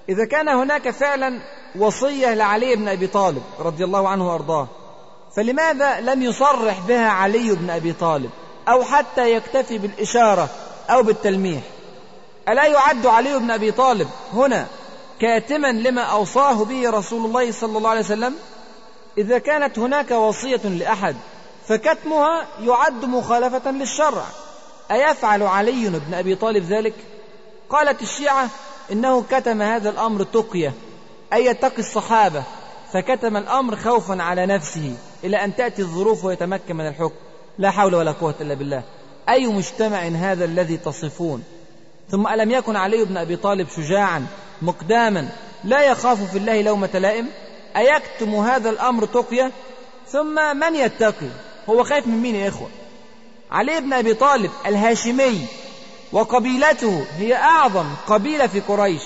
[0.08, 1.42] إذا كان هناك فعلا
[1.78, 4.68] وصية لعلي بن أبي طالب رضي الله عنه وأرضاه
[5.36, 8.30] فلماذا لم يصرح بها علي بن أبي طالب؟
[8.68, 10.48] أو حتى يكتفي بالإشارة
[10.90, 11.62] أو بالتلميح.
[12.48, 14.66] ألا يعد علي بن أبي طالب هنا
[15.20, 18.34] كاتما لما أوصاه به رسول الله صلى الله عليه وسلم؟
[19.18, 21.16] إذا كانت هناك وصية لأحد
[21.68, 24.24] فكتمها يعد مخالفة للشرع.
[24.90, 26.94] أيفعل علي بن أبي طالب ذلك؟
[27.70, 28.48] قالت الشيعة
[28.92, 30.72] إنه كتم هذا الأمر تقية
[31.32, 32.42] أي يتقي الصحابة
[32.92, 34.94] فكتم الأمر خوفا على نفسه
[35.24, 37.14] إلى أن تأتي الظروف ويتمكن من الحكم.
[37.58, 38.82] لا حول ولا قوة إلا بالله.
[39.28, 41.44] أي مجتمع هذا الذي تصفون؟
[42.10, 44.26] ثم ألم يكن علي بن أبي طالب شجاعا
[44.62, 45.28] مقداما
[45.64, 47.28] لا يخاف في الله لومة لائم؟
[47.76, 49.50] أيكتم هذا الأمر تقية؟
[50.08, 51.28] ثم من يتقي؟
[51.68, 52.68] هو خايف من مين يا إخوة؟
[53.50, 55.46] علي بن أبي طالب الهاشمي
[56.12, 59.02] وقبيلته هي أعظم قبيلة في قريش.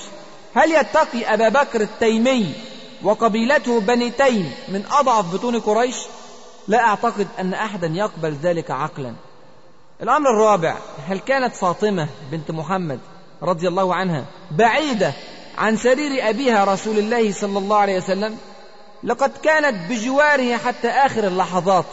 [0.55, 2.55] هل يتقي أبا بكر التيمي
[3.03, 5.97] وقبيلته بني تيم من أضعف بطون قريش؟
[6.69, 9.15] لا أعتقد أن أحدا يقبل ذلك عقلا.
[10.03, 10.77] الأمر الرابع
[11.09, 13.01] هل كانت فاطمة بنت محمد
[13.43, 15.13] رضي الله عنها بعيدة
[15.59, 18.39] عن سرير أبيها رسول الله صلى الله عليه وسلم؟
[19.05, 21.87] لقد كانت بجواره حتى آخر اللحظات.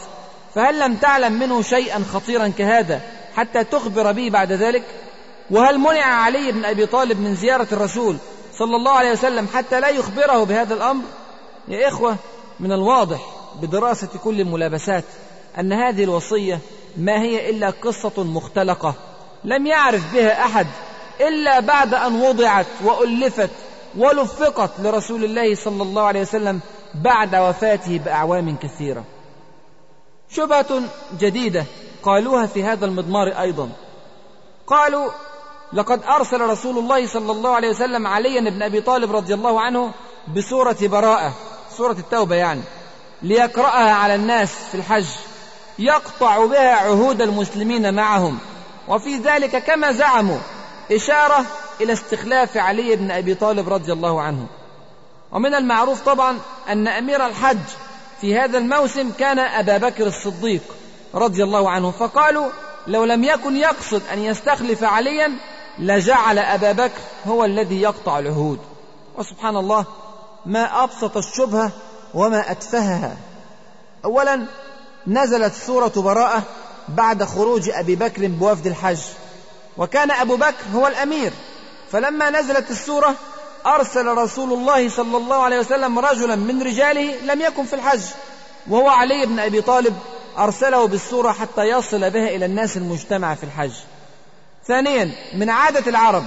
[0.54, 3.00] فهل لم تعلم منه شيئا خطيرا كهذا
[3.36, 4.82] حتى تخبر به بعد ذلك؟
[5.50, 8.16] وهل منع علي بن أبي طالب من زيارة الرسول
[8.58, 11.04] صلى الله عليه وسلم حتى لا يخبره بهذا الأمر؟
[11.68, 12.16] يا إخوة
[12.60, 13.20] من الواضح
[13.62, 15.04] بدراسة كل الملابسات
[15.58, 16.58] أن هذه الوصية
[16.96, 18.94] ما هي إلا قصة مختلقة
[19.44, 20.66] لم يعرف بها أحد
[21.20, 23.50] إلا بعد أن وضعت وألفت
[23.96, 26.60] ولفقت لرسول الله صلى الله عليه وسلم
[26.94, 29.04] بعد وفاته بأعوام كثيرة.
[30.36, 30.82] شبهة
[31.18, 31.64] جديدة
[32.02, 33.70] قالوها في هذا المضمار أيضا.
[34.66, 35.10] قالوا
[35.72, 39.92] لقد أرسل رسول الله صلى الله عليه وسلم علي بن أبي طالب رضي الله عنه
[40.36, 41.32] بسورة براءة
[41.76, 42.60] سورة التوبة يعني
[43.22, 45.06] ليقرأها على الناس في الحج
[45.78, 48.38] يقطع بها عهود المسلمين معهم
[48.88, 50.38] وفي ذلك كما زعموا
[50.92, 51.44] إشارة
[51.80, 54.46] إلى استخلاف علي بن أبي طالب رضي الله عنه.
[55.32, 57.58] ومن المعروف طبعا أن أمير الحج
[58.24, 60.62] في هذا الموسم كان أبا بكر الصديق
[61.14, 62.48] رضي الله عنه فقالوا
[62.86, 65.32] لو لم يكن يقصد أن يستخلف عليا
[65.78, 68.58] لجعل أبا بكر هو الذي يقطع العهود.
[69.18, 69.86] وسبحان الله
[70.46, 71.72] ما أبسط الشبهة
[72.14, 73.16] وما أتفهها.
[74.04, 74.46] أولا
[75.06, 76.42] نزلت سورة براءة
[76.88, 79.00] بعد خروج أبي بكر بوفد الحج
[79.76, 81.32] وكان أبو بكر هو الأمير.
[81.90, 83.14] فلما نزلت السورة
[83.66, 88.00] أرسل رسول الله صلى الله عليه وسلم رجلا من رجاله لم يكن في الحج
[88.68, 89.96] وهو علي بن أبي طالب
[90.38, 93.72] أرسله بالسورة حتى يصل بها إلى الناس المجتمع في الحج.
[94.66, 96.24] ثانيا من عادة العرب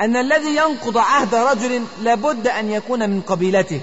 [0.00, 3.80] أن الذي ينقض عهد رجل لابد أن يكون من قبيلته.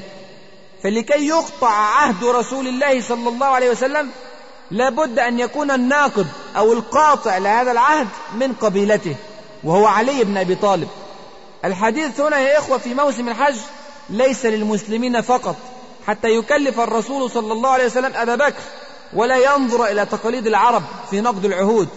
[0.83, 4.09] فلكي يقطع عهد رسول الله صلى الله عليه وسلم
[4.71, 6.27] لابد أن يكون الناقض
[6.57, 9.15] أو القاطع لهذا العهد من قبيلته
[9.63, 10.87] وهو علي بن أبي طالب.
[11.65, 13.55] الحديث هنا يا إخوة في موسم الحج
[14.09, 15.55] ليس للمسلمين فقط
[16.07, 18.61] حتى يكلف الرسول صلى الله عليه وسلم أبا بكر
[19.13, 21.87] ولا ينظر إلى تقاليد العرب في نقد العهود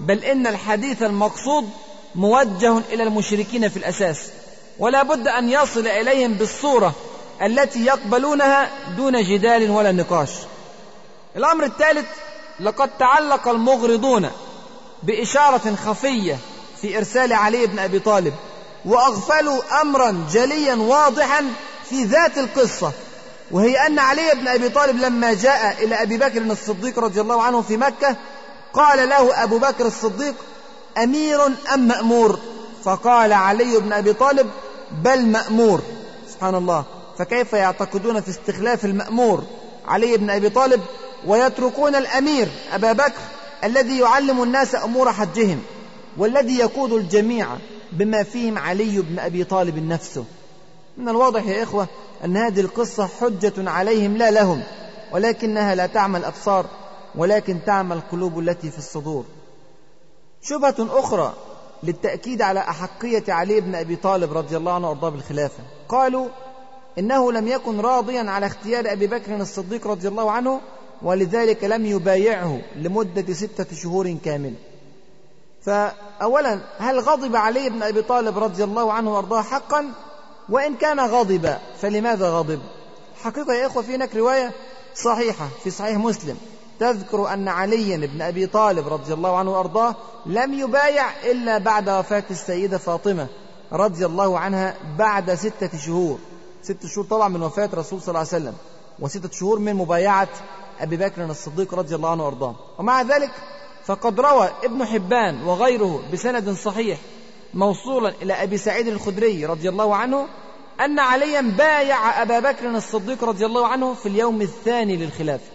[0.00, 1.70] بل إن الحديث المقصود
[2.14, 4.30] موجه إلى المشركين في الأساس
[4.78, 6.94] ولا بد أن يصل إليهم بالصورة
[7.42, 10.30] التي يقبلونها دون جدال ولا نقاش.
[11.36, 12.06] الأمر الثالث
[12.60, 14.30] لقد تعلق المغرضون
[15.02, 16.38] بإشارة خفية
[16.80, 18.34] في إرسال علي بن أبي طالب
[18.84, 21.44] وأغفلوا أمرا جليا واضحا
[21.90, 22.92] في ذات القصة.
[23.50, 27.62] وهي أن علي بن أبي طالب لما جاء إلى أبي بكر الصديق رضي الله عنه
[27.62, 28.16] في مكة
[28.72, 30.34] قال له أبو بكر الصديق
[30.98, 32.38] أمير أم مأمور؟
[32.84, 34.50] فقال علي بن أبي طالب
[35.04, 35.82] بل مأمور.
[36.32, 36.84] سبحان الله.
[37.18, 39.44] فكيف يعتقدون في استخلاف المأمور؟
[39.86, 40.80] علي بن أبي طالب
[41.26, 43.20] ويتركون الأمير أبا بكر
[43.64, 45.62] الذي يعلم الناس أمور حجهم
[46.18, 47.46] والذي يقود الجميع.
[47.92, 50.24] بما فيهم علي بن أبي طالب نفسه.
[50.96, 51.88] من الواضح يا إخوة
[52.24, 54.62] أن هذه القصة حجة عليهم لا لهم
[55.12, 56.66] ولكنها لا تعمى الأبصار
[57.14, 59.24] ولكن تعمى القلوب التي في الصدور.
[60.42, 61.34] شبهة أخرى
[61.82, 65.62] للتأكيد على أحقية علي بن أبي طالب رضي الله عنه وأرضاه بالخلافة.
[65.88, 66.28] قالوا
[66.98, 70.60] إنه لم يكن راضيا على اختيار أبي بكر الصديق رضي الله عنه
[71.02, 74.69] ولذلك لم يبايعه لمدة ستة شهور كاملة.
[75.62, 79.92] فأولا هل غضب علي بن أبي طالب رضي الله عنه وأرضاه حقا؟
[80.48, 82.60] وإن كان غضب فلماذا غضب؟
[83.22, 84.52] حقيقة يا إخوة في هناك رواية
[84.94, 86.36] صحيحة في صحيح مسلم.
[86.80, 89.94] تذكر أن علي بن أبي طالب رضي الله عنه وأرضاه
[90.26, 93.26] لم يبايع إلا بعد وفاة السيدة فاطمة
[93.72, 96.18] رضي الله عنها بعد ستة شهور.
[96.62, 98.54] ست شهور طبعا من وفاة الرسول صلى الله عليه وسلم
[98.98, 100.28] وستة شهور من مبايعة
[100.80, 102.54] أبي بكر الصديق رضي الله عنه وأرضاه.
[102.78, 103.30] ومع ذلك
[103.90, 106.98] فقد روى ابن حبان وغيره بسند صحيح
[107.54, 110.26] موصولا إلى أبي سعيد الخدري رضي الله عنه
[110.80, 115.50] أن عليا بايع أبا بكر الصديق رضي الله عنه في اليوم الثاني للخلافة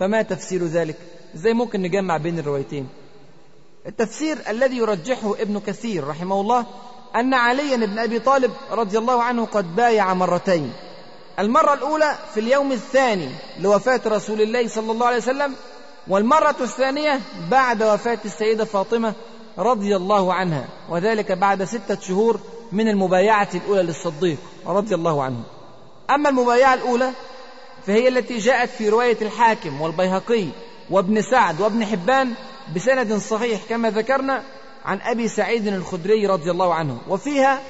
[0.00, 0.96] فما تفسير ذلك؟
[1.34, 2.88] إزاي ممكن نجمع بين الروايتين؟
[3.86, 6.66] التفسير الذي يرجحه ابن كثير رحمه الله
[7.16, 10.72] أن عليا بن أبي طالب رضي الله عنه قد بايع مرتين.
[11.38, 13.28] المرة الأولى في اليوم الثاني
[13.60, 15.54] لوفاة رسول الله صلى الله عليه وسلم
[16.08, 19.14] والمرة الثانية بعد وفاة السيدة فاطمة
[19.58, 22.40] رضي الله عنها وذلك بعد ستة شهور
[22.72, 25.42] من المبايعة الأولى للصديق رضي الله عنه.
[26.10, 27.10] أما المبايعة الأولى
[27.86, 30.46] فهي التي جاءت في رواية الحاكم والبيهقي
[30.90, 32.32] وابن سعد وابن حبان
[32.76, 34.42] بسند صحيح كما ذكرنا
[34.84, 36.98] عن أبي سعيد الخدري رضي الله عنه.
[37.08, 37.60] وفيها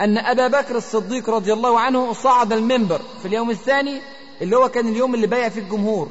[0.00, 4.00] أن أبا بكر الصديق رضي الله عنه صعد المنبر في اليوم الثاني
[4.42, 6.08] اللي هو كان اليوم اللي بايع فيه الجمهور.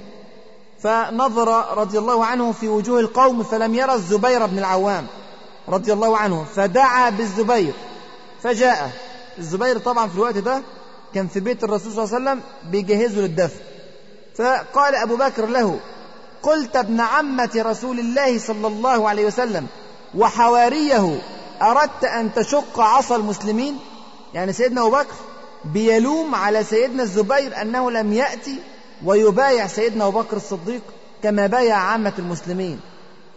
[0.84, 5.08] فنظر رضي الله عنه في وجوه القوم فلم يرى الزبير بن العوام
[5.70, 7.74] رضي الله عنه فدعا بالزبير
[8.44, 8.91] فجاء
[9.38, 10.62] الزبير طبعا في الوقت ده
[11.15, 12.41] كان في بيت الرسول صلى الله عليه وسلم
[12.72, 13.60] بيجهزه للدفن.
[14.38, 15.80] فقال أبو بكر له
[16.44, 19.67] قلت ابن عمة رسول الله صلى الله عليه وسلم
[20.17, 21.20] وحواريه
[21.62, 23.80] أردت أن تشق عصا المسلمين؟
[24.34, 25.15] يعني سيدنا أبو بكر
[25.65, 28.60] بيلوم على سيدنا الزبير أنه لم يأتي
[29.06, 30.82] ويبايع سيدنا أبو بكر الصديق
[31.24, 32.80] كما بايع عامة المسلمين.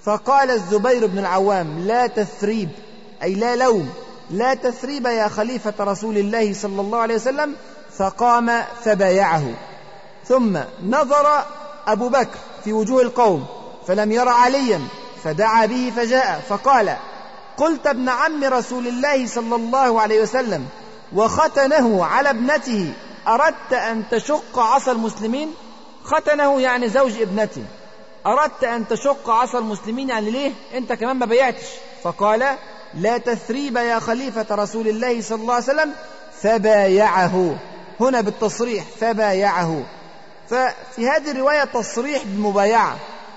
[0.02, 2.68] فقال الزبير بن العوام لا تثريب
[3.22, 3.90] أي لا لوم
[4.30, 7.54] لا تثريب يا خليفة رسول الله صلى الله عليه وسلم.
[7.98, 9.44] فقام فبايعه.
[10.26, 11.44] ثم نظر
[11.86, 13.46] أبو بكر في وجوه القوم
[13.86, 14.80] فلم ير عليا
[15.24, 16.96] فدعا به فجاء فقال
[17.56, 20.66] قلت ابن عم رسول الله صلى الله عليه وسلم
[21.14, 22.92] وختنه على ابنته
[23.28, 25.54] أردت أن تشق عصا المسلمين؟
[26.04, 27.64] ختنه يعني زوج ابنته
[28.26, 31.64] أردت أن تشق عصا المسلمين يعني ليه؟ أنت كمان ما بيعتش.
[32.02, 32.56] فقال
[32.94, 35.92] لا تثريب يا خليفة رسول الله صلى الله عليه وسلم.
[36.42, 37.56] فبايعه.
[38.00, 39.82] هنا بالتصريح فبايعه.
[40.50, 42.96] ففي هذه الرواية تصريح بالمبايعة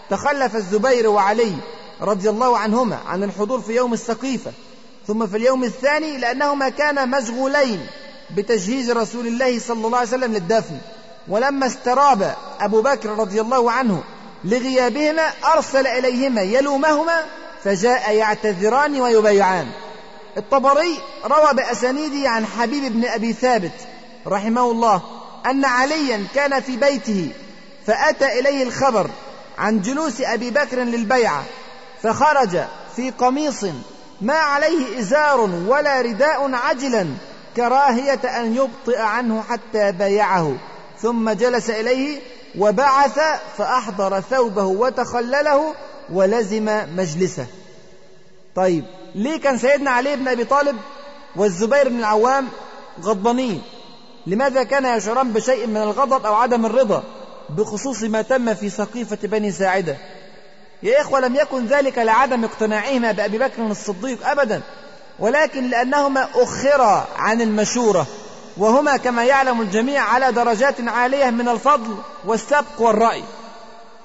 [0.09, 1.53] تخلف الزبير وعلي
[2.01, 4.51] رضي الله عنهما عن الحضور في يوم السقيفة.
[5.07, 7.87] ثم في اليوم الثاني لأنهما كانا مشغولين.
[8.35, 10.77] بتجهيز رسول الله صلى الله عليه وسلم للدفن.
[11.27, 14.03] ولما استراب أبو بكر رضي الله عنه
[14.43, 17.23] لغيابهما أرسل إليهما يلومهما
[17.63, 19.67] فجاء يعتذران ويبايعان.
[20.37, 23.71] الطبري روى بأسانيده عن حبيب بن أبي ثابت
[24.27, 25.01] رحمه الله
[25.45, 27.29] أن عليا كان في بيته
[27.87, 29.09] فأتى إليه الخبر
[29.57, 31.43] عن جلوس أبي بكر للبيعة
[32.03, 32.59] فخرج
[32.95, 33.65] في قميص
[34.21, 37.07] ما عليه إزار ولا رداء عجلا
[37.57, 40.55] كراهية أن يبطئ عنه حتى بايعه
[40.99, 42.19] ثم جلس إليه
[42.57, 43.19] وبعث
[43.57, 45.73] فأحضر ثوبه وتخلله
[46.13, 46.65] ولزم
[46.95, 47.45] مجلسه.
[48.55, 50.75] طيب ليه كان سيدنا علي بن أبي طالب
[51.35, 52.47] والزبير بن العوام
[53.01, 53.61] غضبانين؟
[54.27, 57.03] لماذا كان يشعران بشيء من الغضب أو عدم الرضا
[57.49, 59.97] بخصوص ما تم في سقيفة بني ساعدة؟
[60.83, 64.61] يا إخوة لم يكن ذلك لعدم اقتناعهما بأبي بكر الصديق أبدا.
[65.19, 68.05] ولكن لأنهما أخرا عن المشورة
[68.57, 73.23] وهما كما يعلم الجميع على درجات عالية من الفضل والسبق والرأي.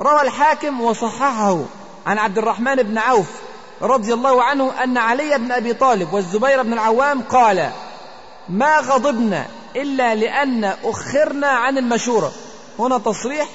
[0.01, 1.59] روى الحاكم وصححه
[2.07, 3.27] عن عبد الرحمن بن عوف
[3.83, 7.71] رضي الله عنه أن علي بن أبي طالب والزبير بن العوام قال
[8.49, 9.47] ما غضبنا
[9.77, 12.33] إلا لأن أخرنا عن المشورة.
[12.79, 13.49] هنا تصريح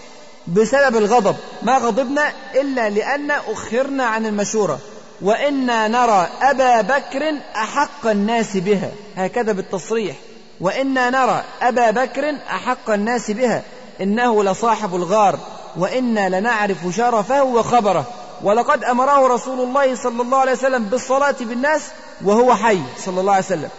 [0.47, 1.35] بسبب الغضب.
[1.61, 4.79] ما غضبنا إلا لأن أخرنا عن المشورة.
[5.21, 8.91] وإنا نرى أبا بكر أحق الناس بها.
[9.17, 10.15] هكذا بالتصريح.
[10.61, 13.63] وإنا نرى أبا بكر أحق الناس بها.
[14.01, 15.39] إنه لصاحب الغار.
[15.77, 18.05] وإنا لنعرف شرفه وخبره.
[18.43, 21.81] ولقد أمره رسول الله صلى الله عليه وسلم بالصلاة بالناس
[22.25, 23.69] وهو حي صلى الله عليه وسلم.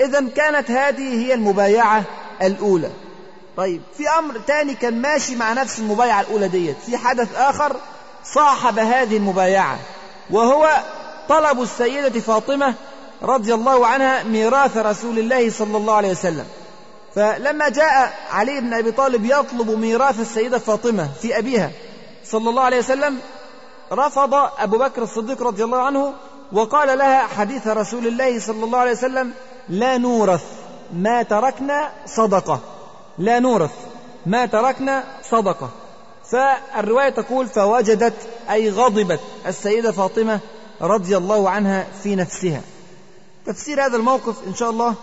[0.00, 2.02] إذا كانت هذه هي المبايعة
[2.42, 2.90] الأولى.
[3.56, 6.76] طيب في أمر تاني كان ماشي مع نفس المبايعة الأولى ديت.
[6.86, 7.76] في حدث آخر
[8.24, 9.78] صاحب هذه المبايعة.
[10.30, 10.68] وهو
[11.28, 12.74] طلب السيدة فاطمة
[13.22, 16.46] رضي الله عنها ميراث رسول الله صلى الله عليه وسلم.
[17.14, 21.70] فلما جاء علي بن أبي طالب يطلب ميراث السيدة فاطمة في أبيها
[22.24, 23.18] صلى الله عليه وسلم
[23.92, 26.12] رفض أبو بكر الصديق رضي الله عنه
[26.52, 29.32] وقال لها حديث رسول الله صلى الله عليه وسلم
[29.68, 30.44] لا نورث
[30.92, 32.60] ما تركنا صدقة.
[33.18, 33.70] لا نورث
[34.26, 35.70] ما تركنا صدقة.
[36.32, 38.14] فالرواية تقول فوجدت
[38.50, 40.40] أي غضبت السيدة فاطمة
[40.80, 42.60] رضي الله عنها في نفسها.
[43.46, 44.94] تفسير هذا الموقف إن شاء الله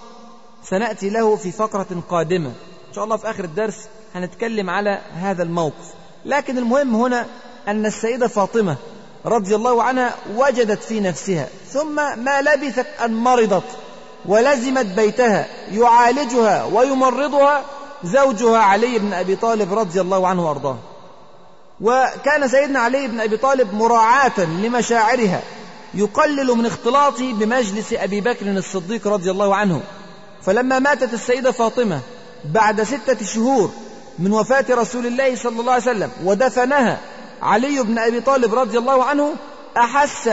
[0.64, 2.50] سنأتي له في فقرة قادمة.
[2.90, 3.76] إن شاء الله في آخر الدرس
[4.16, 5.94] هنتكلم على هذا الموقف.
[6.26, 7.26] لكن المهم هنا
[7.68, 8.76] أن السيدة فاطمة
[9.26, 11.48] رضي الله عنها وجدت في نفسها.
[11.68, 13.64] ثم ما لبثت أن مرضت
[14.26, 17.64] ولزمت بيتها يعالجها ويمرضها
[18.04, 20.78] زوجها علي بن أبي طالب رضي الله عنه وأرضاه.
[21.82, 25.42] وكان سيدنا علي بن أبي طالب مراعاة لمشاعرها
[25.94, 29.82] يقلل من اختلاطه بمجلس أبي بكر الصديق رضي الله عنه.
[30.42, 32.00] فلما ماتت السيدة فاطمة
[32.46, 33.72] بعد ستة شهور
[34.20, 36.98] من وفاة رسول الله صلى الله عليه وسلم ودفنها
[37.42, 39.34] علي بن أبي طالب رضي الله عنه
[39.78, 40.30] أحس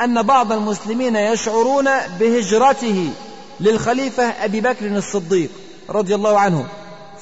[0.00, 1.88] أن بعض المسلمين يشعرون
[2.20, 3.10] بهجرته
[3.60, 5.50] للخليفة أبي بكر الصديق
[5.90, 6.66] رضي الله عنه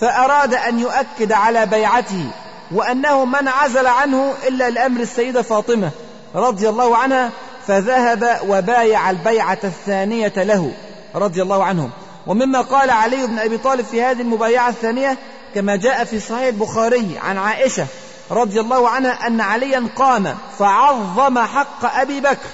[0.00, 2.30] فأراد أن يؤكد على بيعته.
[2.72, 5.90] وأنه من عزل عنه إلا لأمر السيدة فاطمة
[6.34, 7.30] رضي الله عنها
[7.66, 10.72] فذهب وبايع البيعة الثانية له
[11.14, 11.90] رضي الله عنه.
[12.26, 15.18] ومما قال علي بن أبي طالب في هذه المبايعة الثانية
[15.54, 17.86] كما جاء في صحيح البخاري عن عائشة
[18.30, 22.48] رضي الله عنها أن عليا قام فعظم حق أبي بكر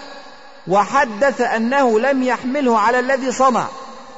[0.69, 3.67] وحدث أنه لم يحمله على الذي صنع.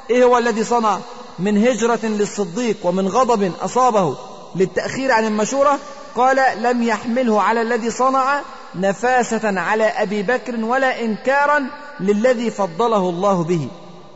[0.09, 0.97] إيه هو الذي صنع؟
[1.39, 4.17] من هجرة للصديق ومن غضب أصابه.
[4.55, 5.79] للتأخير عن المشورة
[6.15, 8.41] قال لم يحمله على الذي صنع
[8.75, 13.67] نفاسة على أبي بكر ولا إنكارا للذي فضله الله به.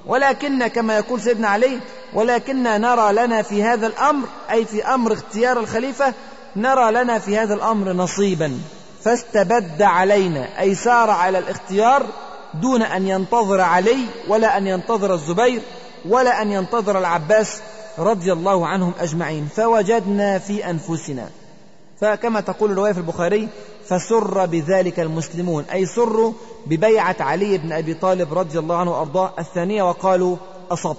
[0.06, 1.80] ولكن كما يقول سيدنا علي
[2.13, 6.13] ولكن نرى لنا في هذا الأمر أي في أمر اختيار الخليفة
[6.56, 8.60] نرى لنا في هذا الأمر نصيبا.
[9.04, 12.06] فاستبد علينا أي سار على الاختيار
[12.54, 15.62] دون أن ينتظر علي ولا أن ينتظر الزبير
[16.10, 17.62] ولا أن ينتظر العباس
[17.99, 19.47] رضي الله عنهم أجمعين.
[19.56, 21.30] فوجدنا في أنفسنا.
[22.01, 23.49] فكما تقول الرواية في البخاري
[23.86, 25.65] فسر بذلك المسلمون.
[25.73, 26.34] أي سروا
[26.65, 30.38] ببيعة علي بن أبي طالب رضي الله عنه وأرضاه الثانية وقالوا
[30.71, 30.97] أصبت.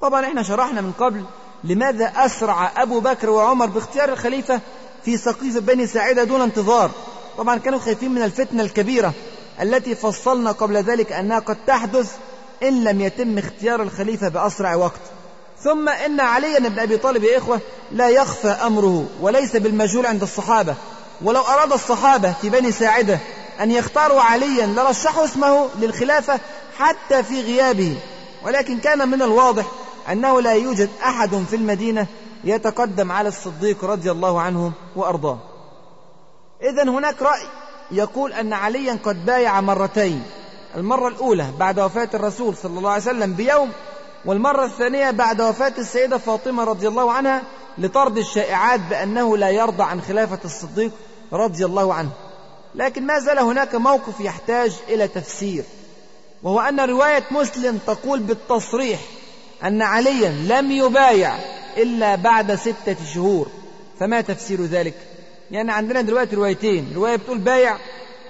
[0.00, 1.24] طبعا إحنا شرحنا من قبل
[1.64, 4.60] لماذا أسرع أبو بكر وعمر باختيار الخليفة
[5.04, 6.90] في سقيفة بني ساعدة دون انتظار.
[7.38, 9.12] طبعا كانوا خايفين من الفتنة الكبيرة
[9.62, 12.16] التي فصلنا قبل ذلك أنها قد تحدث
[12.62, 15.00] إن لم يتم اختيار الخليفة بأسرع وقت.
[15.64, 17.60] ثم إن علي بن أبي طالب يا إخوة
[17.92, 20.74] لا يخفى أمره وليس بالمجهول عند الصحابة.
[21.22, 23.18] ولو أراد الصحابة في بني ساعدة
[23.60, 26.40] أن يختاروا عليا لرشحوا اسمه للخلافة
[26.78, 27.96] حتى في غيابه.
[28.44, 29.64] ولكن كان من الواضح
[30.12, 32.06] أنه لا يوجد أحد في المدينة
[32.44, 35.38] يتقدم على الصديق رضي الله عنه وأرضاه.
[36.62, 37.42] إذا هناك رأي
[37.90, 40.22] يقول أن عليا قد بايع مرتين.
[40.76, 43.72] المرة الأولى بعد وفاة الرسول صلى الله عليه وسلم بيوم
[44.24, 47.42] والمرة الثانية بعد وفاة السيدة فاطمة رضي الله عنها
[47.78, 50.92] لطرد الشائعات بأنه لا يرضى عن خلافة الصديق
[51.32, 52.10] رضي الله عنه.
[52.74, 55.64] لكن ما زال هناك موقف يحتاج إلى تفسير
[56.42, 59.00] وهو أن رواية مسلم تقول بالتصريح
[59.64, 61.36] أن عليا لم يبايع
[61.76, 63.48] إلا بعد ستة شهور.
[64.00, 64.94] فما تفسير ذلك؟
[65.50, 67.78] يعني عندنا دلوقتي روايتين رواية بتقول بايع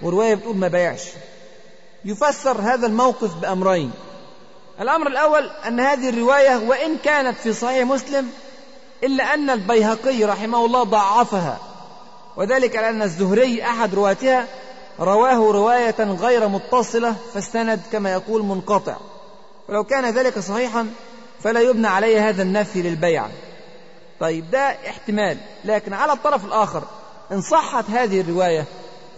[0.03, 1.05] ورواية بتقول ما بايعش.
[2.05, 3.91] يفسر هذا الموقف بأمرين.
[4.81, 8.31] الأمر الأول أن هذه الرواية وإن كانت في صحيح مسلم
[9.05, 11.59] إلا أن البيهقي رحمه الله ضعفها
[12.37, 14.47] وذلك لأن الزهري أحد رواتها
[15.01, 18.97] رواه رواية غير متصلة فاستند كما يقول منقطع.
[19.69, 20.87] ولو كان ذلك صحيحا
[21.41, 23.31] فلا يبنى عليه هذا النفي للبيعة
[24.21, 26.83] طيب ده احتمال لكن على الطرف الآخر
[27.33, 28.65] إن صحت هذه الرواية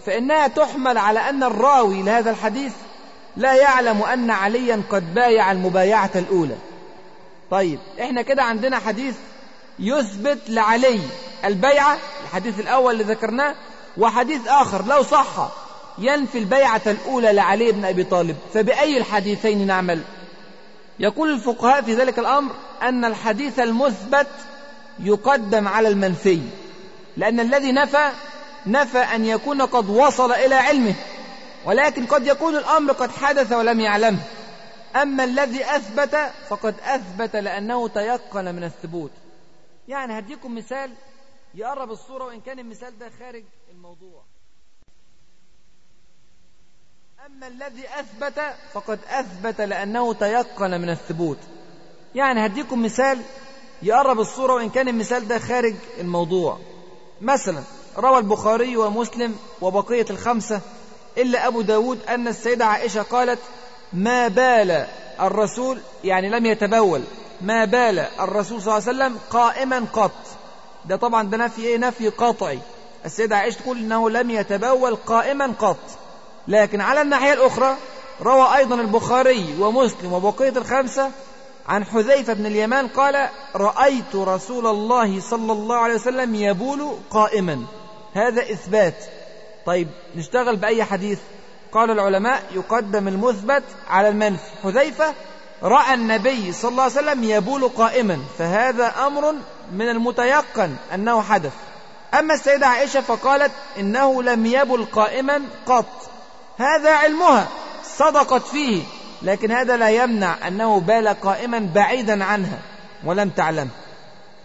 [0.05, 2.73] فإنها تحمل على أن الراوي لهذا الحديث
[3.37, 6.55] لا يعلم أن عليا قد بايع المبايعة الأولى.
[7.51, 9.15] طيب إحنا كده عندنا حديث
[9.79, 10.99] يثبت لعلي
[11.45, 13.55] البيعة الحديث الأول اللي ذكرناه
[13.97, 15.51] وحديث آخر لو صح
[15.97, 18.35] ينفي البيعة الأولى لعلي بن أبي طالب.
[18.53, 20.01] فبأي الحديثين نعمل؟
[20.99, 24.27] يقول الفقهاء في ذلك الأمر أن الحديث المثبت
[24.99, 26.41] يقدم على المنفي
[27.17, 28.09] لأن الذي نفى
[28.65, 30.93] نفى أن يكون قد وصل إلى علمه.
[31.65, 34.23] ولكن قد يكون الأمر قد حدث ولم يعلمه
[34.95, 36.15] أما الذي أثبت
[36.49, 39.11] فقد أثبت لأنه تيقن من الثبوت.
[39.87, 40.91] يعني هديكم مثال
[41.55, 44.23] يقرب الصورة وإن كان المثال ده خارج الموضوع.
[47.25, 48.41] أما الذي أثبت
[48.73, 51.37] فقد أثبت لأنه تيقن من الثبوت.
[52.15, 53.21] يعني هديكم مثال
[53.81, 56.59] يقرب الصورة وإن كان المثال ده خارج الموضوع.
[57.21, 57.63] مثلا
[57.97, 60.61] روى البخاري ومسلم وبقية الخمسة
[61.17, 63.39] إلا أبو داود أن السيدة عائشة قالت
[63.93, 64.85] ما بال
[65.21, 67.01] الرسول يعني لم يتبول
[67.41, 70.11] ما بال الرسول صلى الله عليه وسلم قائما قط.
[70.85, 72.59] ده طبعا ده نفي إيه؟ نفي قطعي.
[73.05, 75.77] السيدة عائشة تقول إنه لم يتبول قائما قط.
[76.47, 77.75] لكن على الناحية الأخرى
[78.21, 81.11] روى أيضا البخاري ومسلم وبقية الخمسة
[81.67, 87.65] عن حذيفة بن اليمان قال رأيت رسول الله صلى الله عليه وسلم يبول قائما.
[88.13, 88.95] هذا إثبات.
[89.65, 91.19] طيب نشتغل بأي حديث؟
[91.71, 95.13] قال العلماء يقدم المثبت على المنفي حذيفة
[95.63, 99.35] رأى النبي صلى الله عليه وسلم يبول قائما فهذا أمر
[99.71, 101.53] من المتيقن أنه حدث.
[102.13, 106.09] أما السيدة عائشة فقالت إنه لم يبل قائما قط.
[106.57, 107.47] هذا علمها
[107.83, 108.83] صدقت فيه
[109.21, 112.59] لكن هذا لا يمنع أنه بال قائما بعيدا عنها
[113.05, 113.69] ولم تعلم.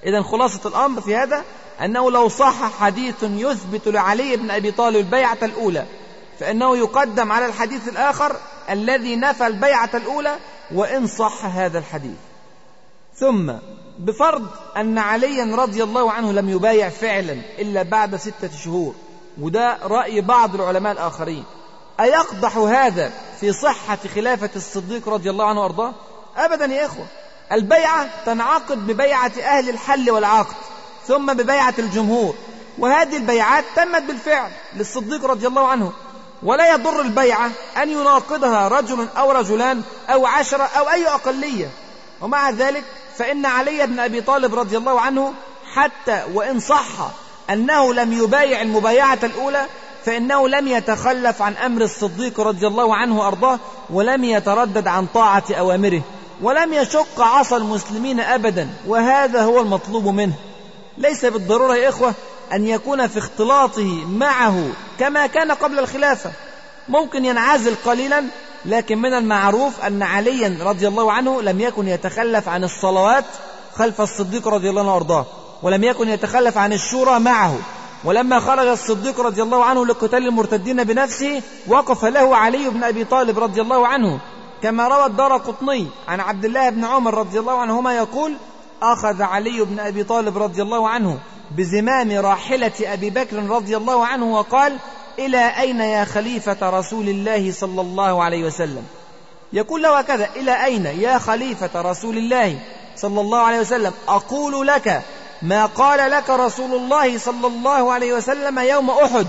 [0.07, 1.45] إذا خلاصة الأمر في هذا
[1.85, 5.87] أنه لو صح حديث يثبت لعلي بن أبي طالب البيعة الأولى
[6.41, 8.37] فإنه يقدم على الحديث الآخر
[8.71, 10.37] الذي نفى البيعة الأولى
[10.75, 12.17] وإن صح هذا الحديث.
[13.15, 13.53] ثم
[13.99, 18.95] بفرض أن عليا رضي الله عنه لم يبايع فعلا إلا بعد ستة شهور
[19.41, 21.45] وده رأي بعض العلماء الآخرين.
[22.01, 25.95] أيقدح هذا في صحة خلافة الصديق رضي الله عنه وأرضاه؟
[26.37, 27.07] أبدا يا إخوة.
[27.53, 30.57] البيعة تنعقد ببيعة أهل الحل والعقد.
[31.09, 32.35] ثم ببيعة الجمهور.
[32.79, 35.93] وهذه البيعات تمت بالفعل للصديق رضي الله عنه.
[36.43, 37.51] ولا يضر البيعة
[37.83, 41.71] أن يناقضها رجل أو رجلان أو عشرة أو أي أقلية.
[42.21, 42.85] ومع ذلك
[43.17, 45.33] فإن علي بن أبي طالب رضي الله عنه
[45.75, 46.87] حتى وإن صح
[47.51, 49.67] أنه لم يبايع المبايعة الأولى
[50.05, 53.59] فإنه لم يتخلف عن أمر الصديق رضي الله عنه وأرضاه
[53.91, 56.03] ولم يتردد عن طاعة أوامره.
[56.43, 58.71] ولم يشق عصا المسلمين أبدا.
[58.87, 60.35] وهذا هو المطلوب منه.
[60.99, 62.15] ليس بالضرورة يا إخوة
[62.53, 64.69] أن يكون في اختلاطه معه
[64.99, 66.31] كما كان قبل الخلافة.
[66.89, 68.25] ممكن ينعزل قليلا
[68.65, 73.25] لكن من المعروف أن عليا رضي الله عنه لم يكن يتخلف عن الصلوات
[73.75, 75.27] خلف الصديق رضي الله عنه وأرضاه
[75.63, 77.59] ولم يكن يتخلف عن الشورى معه.
[78.05, 83.39] ولما خرج الصديق رضي الله عنه لقتال المرتدين بنفسه وقف له علي بن أبي طالب
[83.39, 84.19] رضي الله عنه.
[84.63, 88.35] كما روى الدار قطني عن عبد الله بن عمر رضي الله عنهما يقول
[88.83, 91.19] أخذ علي بن أبي طالب رضي الله عنه
[91.57, 94.77] بزمام راحلة أبي بكر رضي الله عنه وقال
[95.19, 98.85] إلى أين يا خليفة رسول الله صلى الله عليه وسلم؟
[99.53, 102.59] يقول له كذا إلى أين يا خليفة رسول الله
[102.97, 105.03] صلى الله عليه وسلم؟ أقول لك
[105.43, 109.27] ما قال لك رسول الله صلى الله عليه وسلم يوم أحد.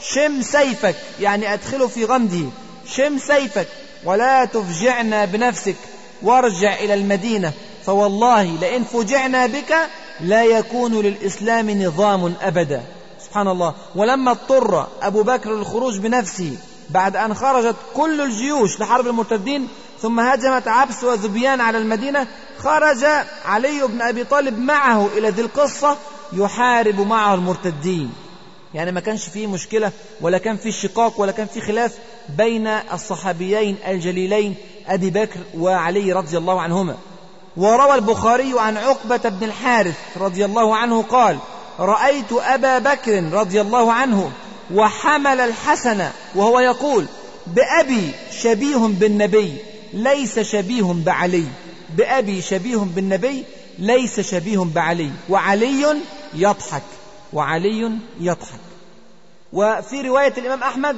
[0.00, 2.48] شم سيفك يعني أدخله في غمده.
[2.86, 3.68] شم سيفك
[4.04, 5.76] ولا تفجعنا بنفسك
[6.22, 7.52] وارجع إلى المدينة.
[7.88, 9.76] فوالله لئن فجعنا بك
[10.20, 12.82] لا يكون للإسلام نظام أبدا.
[13.24, 16.56] سبحان الله ولما اضطر أبو بكر للخروج بنفسه
[16.90, 19.68] بعد أن خرجت كل الجيوش لحرب المرتدين
[20.00, 22.26] ثم هجمت عبس وذبيان على المدينة
[22.58, 23.04] خرج
[23.44, 25.96] علي بن أبي طالب معه إلى ذي القصة
[26.32, 28.12] يحارب معه المرتدين.
[28.74, 31.94] يعني ما كانش فيه مشكلة ولا كان فيه شقاق ولا كان فيه خلاف
[32.36, 34.54] بين الصحابيين الجليلين
[34.86, 36.96] أبي بكر وعلي رضي الله عنهما.
[37.58, 41.38] وروى البخاري عن عقبة بن الحارث رضي الله عنه قال
[41.78, 44.30] رأيت أبا بكر رضي الله عنه
[44.74, 47.06] وحمل الحسن وهو يقول
[47.46, 49.56] بأبي شبيه بالنبي
[49.92, 51.44] ليس شبيه بعلي.
[51.96, 53.44] بأبي شبيه بالنبي
[53.78, 55.10] ليس شبيه بعلي.
[55.28, 55.96] وعلي
[56.34, 56.82] يضحك
[57.32, 58.60] وعلي يضحك.
[59.52, 60.96] وفي رواية الإمام أحمد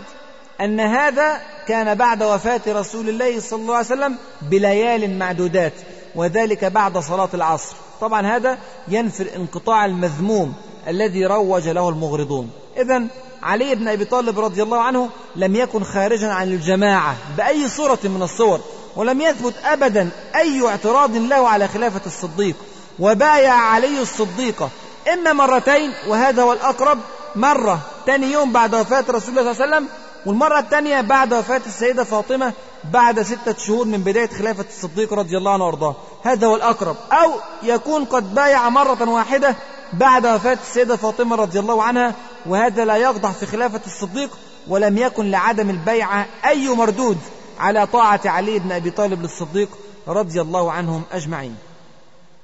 [0.60, 5.72] أن هذا كان بعد وفاة رسول الله صلى الله عليه وسلم بليال معدودات.
[6.14, 7.74] وذلك بعد صلاة العصر.
[8.00, 8.58] طبعا هذا
[8.88, 10.54] ينفي الانقطاع المذموم
[10.88, 12.50] الذي روج له المغرضون.
[12.76, 13.02] إذا
[13.42, 18.22] علي بن أبي طالب رضي الله عنه لم يكن خارجا عن الجماعة بأي صورة من
[18.22, 18.60] الصور
[18.96, 22.56] ولم يثبت أبدا أي اعتراض له على خلافة الصديق.
[22.98, 24.68] وبايع علي الصديق
[25.12, 26.98] إما مرتين وهذا هو الأقرب
[27.36, 29.88] مرة ثاني يوم بعد وفاة رسول الله صلى الله عليه وسلم
[30.26, 32.52] والمرة الثانية بعد وفاة السيدة فاطمة
[32.84, 35.94] بعد ستة شهور من بداية خلافة الصديق رضي الله عنه وأرضاه.
[36.22, 36.96] هذا هو الأقرب.
[37.12, 39.56] أو يكون قد بايع مرة واحدة
[39.92, 42.14] بعد وفاة السيدة فاطمة رضي الله عنها
[42.46, 47.18] وهذا لا يقضح في خلافة الصديق ولم يكن لعدم البيعة أي مردود
[47.58, 49.68] على طاعة علي بن أبي طالب للصديق
[50.08, 51.56] رضي الله عنهم أجمعين.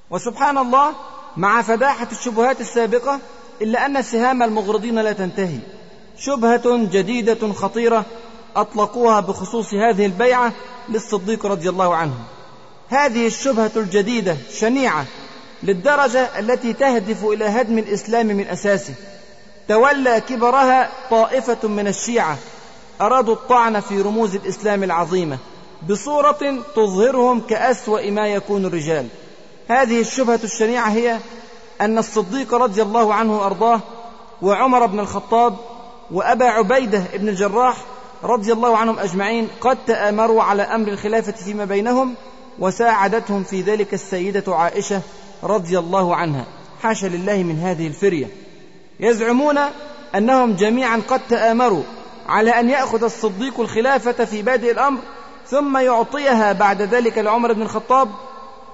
[0.09, 0.91] وسبحان الله
[1.37, 3.19] مع فداحة الشبهات السابقة
[3.61, 5.59] إلا أن سهام المغرضين لا تنتهي.
[6.17, 8.05] شبهة جديدة خطيرة
[8.57, 10.53] أطلقوها بخصوص هذه البيعة
[10.89, 12.13] للصديق رضي الله عنه.
[12.89, 15.05] هذه الشبهة الجديدة شنيعة
[15.63, 18.93] للدرجة التي تهدف إلى هدم الإسلام من أساسه.
[19.67, 22.37] تولى كبرها طائفة من الشيعة
[23.01, 25.37] أرادوا الطعن في رموز الإسلام العظيمة
[25.89, 29.07] بصورة تظهرهم كأسوأ ما يكون الرجال.
[29.67, 31.19] هذه الشبهة الشنيعة هي
[31.81, 33.79] أن الصديق رضي الله عنه وأرضاه
[34.41, 35.55] وعمر بن الخطاب
[36.11, 37.77] وأبا عبيدة بن الجراح
[38.27, 42.15] رضي الله عنهم أجمعين قد تآمروا على أمر الخلافة فيما بينهم
[42.59, 45.01] وساعدتهم في ذلك السيدة عائشة
[45.43, 46.45] رضي الله عنها.
[46.81, 48.27] حاشا لله من هذه الفرية.
[48.99, 49.57] يزعمون
[50.15, 51.83] أنهم جميعا قد تآمروا
[52.27, 54.99] على أن يأخذ الصديق الخلافة في بادئ الأمر
[55.47, 58.09] ثم يعطيها بعد ذلك لعمر بن الخطاب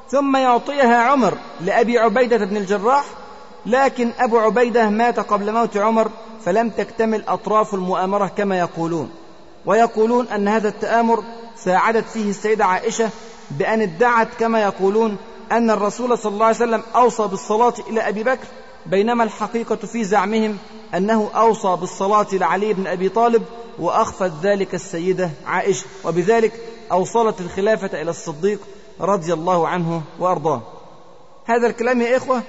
[0.10, 3.06] ثم يعطيها عمر لأبي عبيدة بن الجراح
[3.66, 6.12] لكن أبو عبيدة مات قبل موت عمر
[6.45, 9.10] فلم تكتمل أطراف المؤامرة كما يقولون.
[9.66, 11.24] ويقولون أن هذا التآمر
[11.57, 13.09] ساعدت فيه السيدة عائشة
[13.51, 15.18] بأن ادعت كما يقولون
[15.51, 18.47] أن الرسول صلى الله عليه وسلم أوصى بالصلاة إلى أبي بكر
[18.86, 20.57] بينما الحقيقة في زعمهم
[20.95, 23.43] أنه أوصى بالصلاة لعلي بن أبي طالب
[23.80, 26.53] وأخفت ذلك السيدة عائشة وبذلك
[26.91, 28.59] أوصلت الخلافة إلى الصديق
[29.01, 30.61] رضي الله عنه وأرضاه.
[31.45, 32.41] هذا الكلام يا إخوة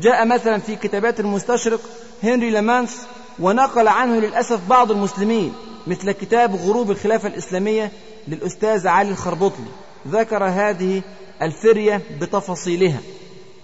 [0.00, 1.80] جاء مثلا في كتابات المستشرق
[2.22, 3.06] هنري لامانس
[3.38, 5.54] ونقل عنه للأسف بعض المسلمين.
[5.86, 7.92] مثل كتاب غروب الخلافة الإسلامية
[8.28, 9.70] للأستاذ علي الخربطلي.
[10.08, 11.02] ذكر هذه
[11.42, 13.00] الفرية بتفاصيلها.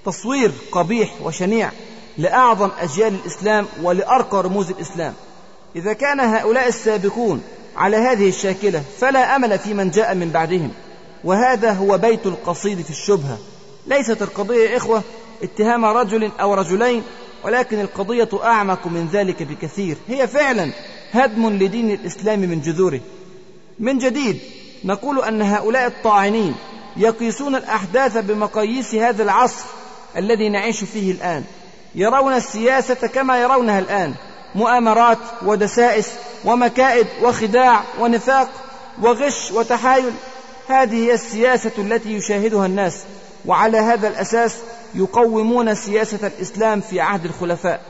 [0.07, 1.71] تصوير قبيح وشنيع
[2.19, 5.15] لأعظم أجيال الإسلام ولأرقى رموز الإسلام.
[5.77, 7.43] إذا كان هؤلاء السابقون
[7.77, 10.71] على هذه الشاكلة فلا أمل في من جاء من بعدهم.
[11.25, 13.39] وهذا هو بيت القصيد في الشبهة.
[13.87, 15.03] ليست القضية يا إخوة
[15.43, 17.03] اتهام رجل أو رجلين
[17.45, 19.97] ولكن القضية أعمق من ذلك بكثير.
[20.09, 20.73] هي فعلا
[21.13, 23.01] هدم لدين الإسلام من جذوره.
[23.79, 24.41] من جديد
[24.85, 26.55] نقول أن هؤلاء الطاعنين
[26.97, 29.65] يقيسون الأحداث بمقاييس هذا العصر
[30.17, 31.45] الذي نعيش فيه الآن.
[31.95, 34.15] يرون السياسة كما يرونها الآن.
[34.55, 36.09] مؤامرات ودسائس
[36.45, 38.49] ومكائد وخداع ونفاق
[39.03, 40.13] وغش وتحايل.
[40.69, 43.03] هذه هي السياسة التي يشاهدها الناس
[43.47, 44.57] وعلى هذا الأساس
[44.95, 47.81] يقومون سياسة الإسلام في عهد الخلفاء.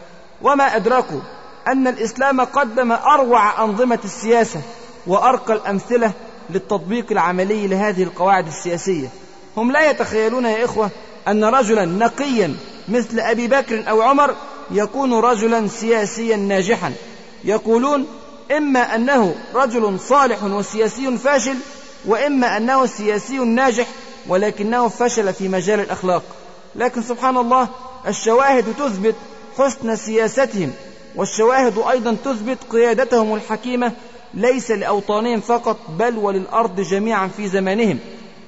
[0.43, 1.21] وما أدركوا
[1.67, 4.61] أن الإسلام قدم أروع أنظمة السياسة
[5.07, 6.13] وأرقى الأمثلة
[6.51, 9.09] للتطبيق العملي لهذه القواعد السياسية.
[9.57, 10.91] هم لا يتخيلون يا إخوة
[11.29, 12.55] أن رجلا نقيا
[12.89, 14.35] مثل أبي بكر أو عمر
[14.71, 16.93] يكون رجلا سياسيا ناجحا.
[17.45, 18.07] يقولون
[18.57, 21.57] إما أنه رجل صالح وسياسي فاشل
[22.05, 23.87] وإما أنه سياسي ناجح
[24.29, 26.23] ولكنه فشل في مجال الأخلاق.
[26.77, 27.69] لكن سبحان الله
[28.09, 29.15] الشواهد تثبت
[29.59, 30.73] حسن سياستهم
[31.17, 33.93] والشواهد أيضا تثبت قيادتهم الحكيمة
[34.35, 37.99] ليس لأوطانهم فقط بل وللأرض جميعا في زمانهم.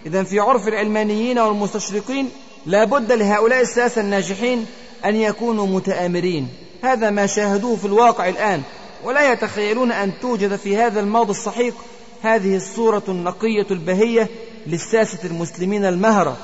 [0.06, 2.30] إذا في عرف العلمانيين والمستشرقين
[2.66, 4.66] لا بد لهؤلاء الساسة الناجحين
[5.04, 6.48] أن يكونوا متآمرين.
[6.82, 8.62] هذا ما شاهدوه في الواقع الآن.
[9.04, 11.74] ولا يتخيلون أن توجد في هذا الماضي السحيق
[12.22, 14.28] هذه الصورة النقية البهية
[14.66, 16.36] للساسة المسلمين المهرة.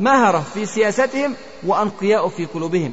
[0.00, 1.34] مهرة في سياستهم
[1.66, 2.92] وأنقياء في قلوبهم.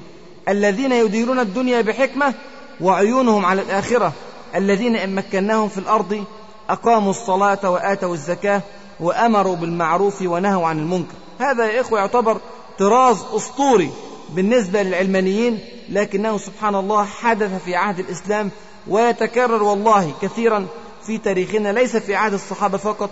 [0.49, 2.33] الذين يديرون الدنيا بحكمة
[2.81, 4.13] وعيونهم على الآخرة.
[4.55, 6.23] الذين إن مكناهم في الأرض
[6.69, 8.61] أقاموا الصلاة وآتوا الزكاة
[8.99, 11.13] وأمروا بالمعروف ونهوا عن المنكر.
[11.39, 12.37] هذا يا إخوة يعتبر
[12.79, 13.91] طراز أسطوري
[14.29, 15.59] بالنسبة للعلمانيين
[15.89, 18.51] لكنه سبحان الله حدث في عهد الإسلام
[18.87, 20.67] ويتكرر والله كثيرا
[21.05, 21.69] في تاريخنا.
[21.69, 23.09] ليس في عهد الصحابة فقط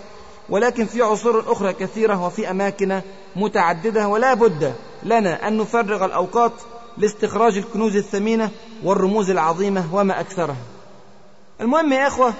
[0.48, 3.00] ولكن في عصور أخرى كثيرة وفي أماكن
[3.36, 4.08] متعددة.
[4.08, 6.52] ولا بد لنا أن نفرغ الأوقات
[6.98, 8.50] لاستخراج الكنوز الثمينة
[8.84, 10.56] والرموز العظيمة وما أكثرها.
[11.60, 12.32] المهم يا إخوة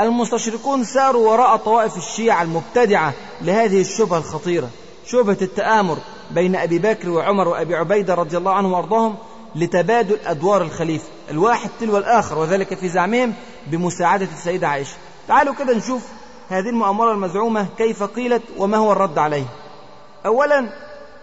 [0.00, 4.68] المستشرقون ساروا وراء طوائف الشيعة المبتدعة لهذه الشبهة الخطيرة
[5.06, 5.98] شبهة التآمر
[6.30, 9.16] بين أبي بكر وعمر وأبي عبيدة رضي الله عنهم وأرضاهم
[9.54, 13.34] لتبادل أدوار الخليفة الواحد تلو الآخر وذلك في زعمهم
[13.66, 14.96] بمساعدة السيدة عائشة.
[15.28, 16.02] تعالوا كده نشوف
[16.48, 19.46] هذه المؤامرة المزعومة كيف قيلت وما هو الرد عليه.
[20.26, 20.68] أولا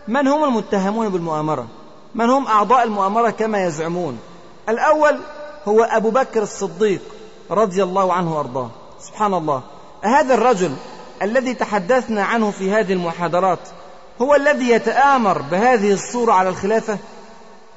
[0.07, 1.67] من هم المتهمون بالمؤامرة؟
[2.15, 4.19] من هم أعضاء المؤامرة كما يزعمون.
[4.69, 5.19] الأول
[5.67, 7.01] هو أبو بكر الصديق
[7.51, 8.69] رضي الله عنه وأرضاه.
[8.99, 9.61] سبحان الله.
[10.03, 10.71] هذا الرجل
[11.21, 13.59] الذي تحدثنا عنه في هذه المحاضرات
[14.21, 16.97] هو الذي يتآمر بهذه الصورة على الخلافة؟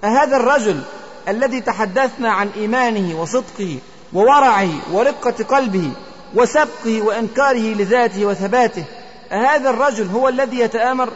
[0.05, 0.81] أهذا الرجل
[1.29, 3.79] الذي تحدثنا عن إيمانه وصدقه
[4.13, 5.91] وورعه ورقة قلبه
[6.35, 8.85] وسبقه وإنكاره لذاته وثباته
[9.33, 11.09] أهذا الرجل هو الذي يتآمر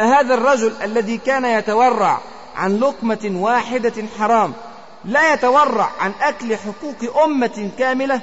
[0.00, 2.20] أهذا الرجل الذي كان يتورع
[2.56, 4.52] عن لقمة واحدة حرام
[5.04, 8.20] لا يتورع عن أكل حقوق أمة كاملة؟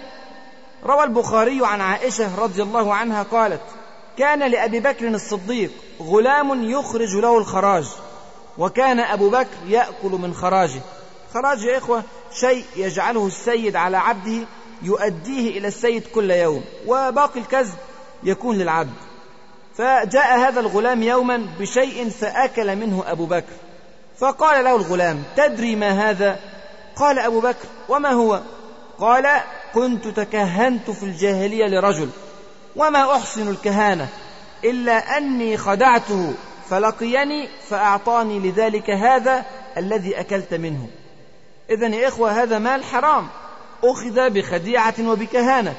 [0.86, 3.62] روى البخاري عن عائشة رضي الله عنها قالت
[4.18, 7.86] كان لأبي بكر الصديق غلام يخرج له الخراج
[8.58, 10.82] وكان أبو بكر يأكل من خراجه.
[11.34, 12.04] خراج يا إخوة
[12.34, 14.48] شيء يجعله السيد على عبده
[14.82, 17.74] يؤديه إلى السيد كل يوم وباقي الكذب
[18.24, 19.09] يكون للعبد.
[19.80, 23.54] فجاء هذا الغلام يوما بشيء فأكل منه أبو بكر.
[24.18, 26.40] فقال له الغلام تدري ما هذا؟
[26.96, 28.42] قال أبو بكر وما هو؟
[29.00, 29.42] قال
[29.74, 32.10] كنت تكهنت في الجاهلية لرجل
[32.76, 34.08] وما أحسن الكهانة
[34.64, 36.34] إلا أني خدعته
[36.70, 39.46] فلقيني فأعطاني لذلك هذا
[39.78, 40.88] الذي أكلت منه.
[41.70, 43.28] إذا يا إخوة هذا مال حرام.
[43.84, 45.74] أخذ بخديعة وبكهانة.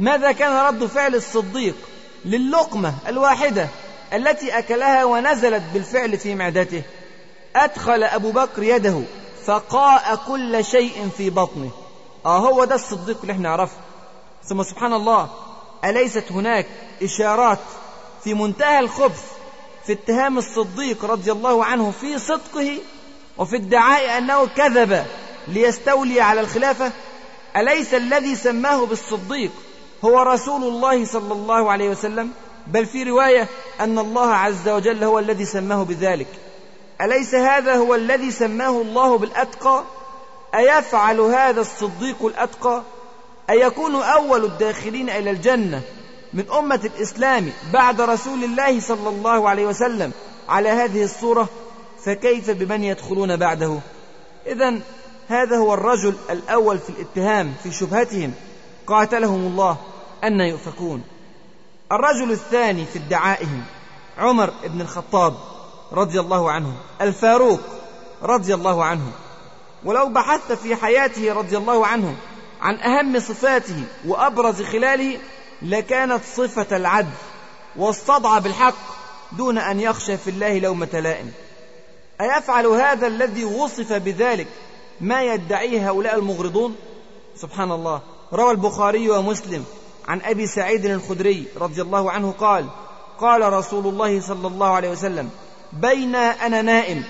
[0.00, 1.76] ماذا كان رد فعل الصديق؟
[2.24, 3.68] للقمة الواحدة
[4.12, 6.82] التي أكلها ونزلت بالفعل في معدته.
[7.56, 9.02] أدخل أبو بكر يده
[9.46, 11.70] فقاء كل شيء في بطنه.
[12.26, 13.76] آه هو ده الصديق اللي إحنا نعرفه.
[14.44, 15.30] ثم سبحان الله
[15.84, 16.66] أليست هناك
[17.02, 17.58] إشارات
[18.24, 19.22] في منتهى الخبث
[19.86, 22.78] في اتهام الصديق رضي الله عنه في صدقه
[23.38, 25.06] وفي ادعاء أنه كذب
[25.48, 26.92] ليستولي على الخلافة؟
[27.56, 29.50] أليس الذي سماه بالصديق
[30.04, 32.30] هو رسول الله صلى الله عليه وسلم
[32.66, 33.48] بل في رواية
[33.80, 36.26] أن الله عز وجل هو الذي سماه بذلك.
[37.00, 39.82] أليس هذا هو الذي سماه الله بالأتقى؟
[40.54, 42.82] أيفعل هذا الصديق الأتقى؟
[43.50, 45.82] أيكون أول الداخلين إلى الجنة
[46.34, 50.12] من أمة الإسلام بعد رسول الله صلى الله عليه وسلم
[50.48, 51.48] على هذه الصورة؟
[52.04, 53.78] فكيف بمن يدخلون بعده؟
[54.46, 54.80] إذا
[55.28, 58.32] هذا هو الرجل الأول في الاتهام في شبهتهم.
[58.86, 59.76] قاتلهم الله.
[60.24, 61.02] أن يؤفكون.
[61.92, 63.64] الرجل الثاني في ادعائهم
[64.18, 65.34] عمر بن الخطاب
[65.92, 67.60] رضي الله عنه الفاروق
[68.22, 69.12] رضي الله عنه.
[69.84, 72.16] ولو بحثت في حياته رضي الله عنه
[72.60, 75.18] عن أهم صفاته وأبرز خلاله
[75.62, 77.10] لكانت صفة العدل
[77.76, 78.74] والصدع بالحق
[79.32, 81.32] دون أن يخشى في الله لومة لائم.
[82.20, 84.46] أيفعل هذا الذي وصف بذلك
[85.00, 86.76] ما يدعيه هؤلاء المغرضون؟
[87.36, 88.02] سبحان الله.
[88.32, 89.64] روى البخاري ومسلم
[90.08, 92.66] عن أبي سعيد الخدري رضي الله عنه قال
[93.20, 95.30] قال رسول الله صلى الله عليه وسلم
[95.72, 97.04] بين أنا نائم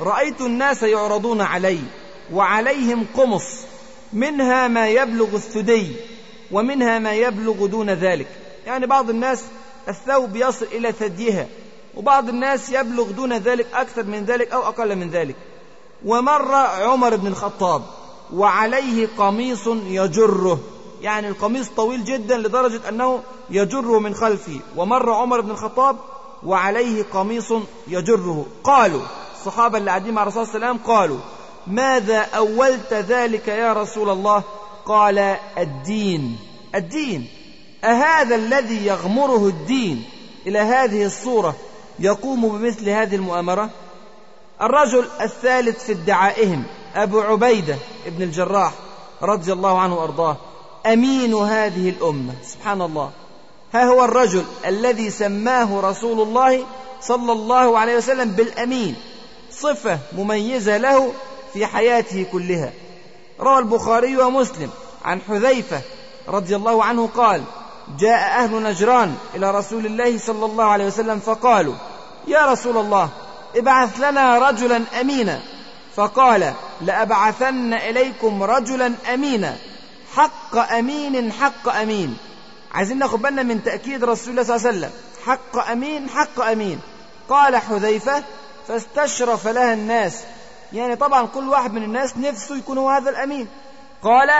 [0.00, 1.78] رأيت الناس يعرضون علي
[2.32, 3.44] وعليهم قمص
[4.12, 5.96] منها ما يبلغ الثدي
[6.52, 8.26] ومنها ما يبلغ دون ذلك.
[8.66, 9.44] يعني بعض الناس
[9.88, 11.46] الثوب يصل إلى ثديها
[11.96, 15.36] وبعض الناس يبلغ دون ذلك أكثر من ذلك أو أقل من ذلك.
[16.04, 17.82] ومر عمر بن الخطاب
[18.34, 20.60] وعليه قميص يجره.
[21.04, 24.60] يعني القميص طويل جدا لدرجة أنه يجره من خلفه.
[24.76, 25.96] ومر عمر بن الخطاب
[26.46, 27.52] وعليه قميص
[27.88, 28.46] يجره.
[28.64, 29.02] قالوا
[29.34, 31.18] الصحابة اللي قاعدين مع الرسول صلى الله عليه وسلم قالوا
[31.66, 34.42] ماذا أولت ذلك يا رسول الله؟
[34.86, 35.18] قال
[35.58, 36.38] الدين.
[36.74, 37.28] الدين.
[37.84, 40.04] أهذا الذي يغمره الدين
[40.46, 41.54] إلى هذه الصورة
[41.98, 43.70] يقوم بمثل هذه المؤامرة؟
[44.62, 47.76] الرجل الثالث في ادعائهم أبو عبيدة
[48.06, 48.72] ابن الجراح
[49.22, 50.36] رضي الله عنه وأرضاه.
[50.86, 52.32] أمين هذه الأمة.
[52.44, 53.10] سبحان الله.
[53.74, 56.64] ها هو الرجل الذي سماه رسول الله
[57.00, 58.94] صلى الله عليه وسلم بالأمين.
[59.52, 61.12] صفة مميزة له
[61.52, 62.72] في حياته كلها.
[63.40, 64.70] روى البخاري ومسلم
[65.04, 65.80] عن حذيفة
[66.28, 67.42] رضي الله عنه قال
[67.98, 71.74] جاء أهل نجران إلى رسول الله صلى الله عليه وسلم فقالوا
[72.28, 73.08] يا رسول الله
[73.56, 75.40] ابعث لنا رجلا أمينا.
[75.96, 79.56] فقال لأبعثن إليكم رجلا أمينا.
[80.16, 82.16] حق أمين حق أمين.
[82.72, 84.90] عايزين ناخد بالنا من تأكيد رسول الله صلى الله عليه وسلم.
[85.26, 86.80] حق أمين حق أمين.
[87.28, 88.22] قال حذيفة
[88.68, 90.20] فاستشرف لها الناس.
[90.72, 93.48] يعني طبعا كل واحد من الناس نفسه يكون هو هذا الأمين.
[94.02, 94.30] قال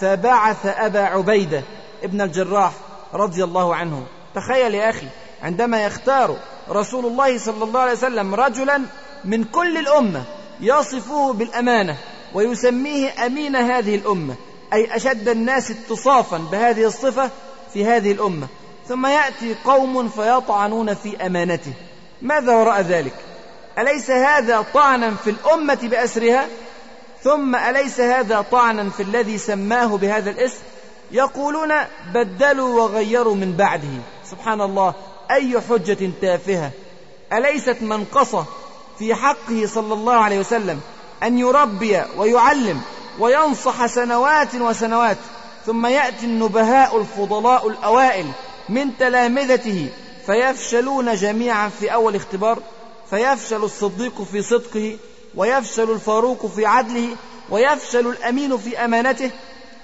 [0.00, 1.62] فبعث أبا عبيدة
[2.02, 2.72] ابن الجراح
[3.14, 4.06] رضي الله عنه.
[4.34, 5.06] تخيل يا أخي
[5.42, 6.36] عندما يختار
[6.70, 8.82] رسول الله صلى الله عليه وسلم رجلا
[9.24, 10.24] من كل الأمة
[10.60, 11.96] يصفه بالأمانة
[12.34, 14.34] ويسميه أمين هذه الأمة.
[14.72, 17.30] أي أشد الناس اتصافا بهذه الصفة
[17.72, 18.46] في هذه الأمة.
[18.88, 21.72] ثم يأتي قوم فيطعنون في أمانته.
[22.22, 23.14] ماذا وراء ذلك؟
[23.78, 26.46] أليس هذا طعنا في الأمة بأسرها؟
[27.22, 30.58] ثم أليس هذا طعنا في الذي سماه بهذا الاسم؟
[31.12, 31.72] يقولون
[32.14, 34.00] بدلوا وغيروا من بعده.
[34.30, 34.94] سبحان الله
[35.30, 36.70] أي حجة تافهة.
[37.32, 38.44] أليست منقصة
[38.98, 40.80] في حقه صلى الله عليه وسلم
[41.22, 42.80] أن يربي ويعلم
[43.18, 45.18] وينصح سنوات وسنوات
[45.66, 48.26] ثم يأتي النبهاء الفضلاء الأوائل
[48.68, 49.88] من تلامذته
[50.26, 52.58] فيفشلون جميعا في أول اختبار
[53.10, 54.98] فيفشل الصديق في صدقه
[55.34, 57.16] ويفشل الفاروق في عدله
[57.50, 59.30] ويفشل الأمين في أمانته.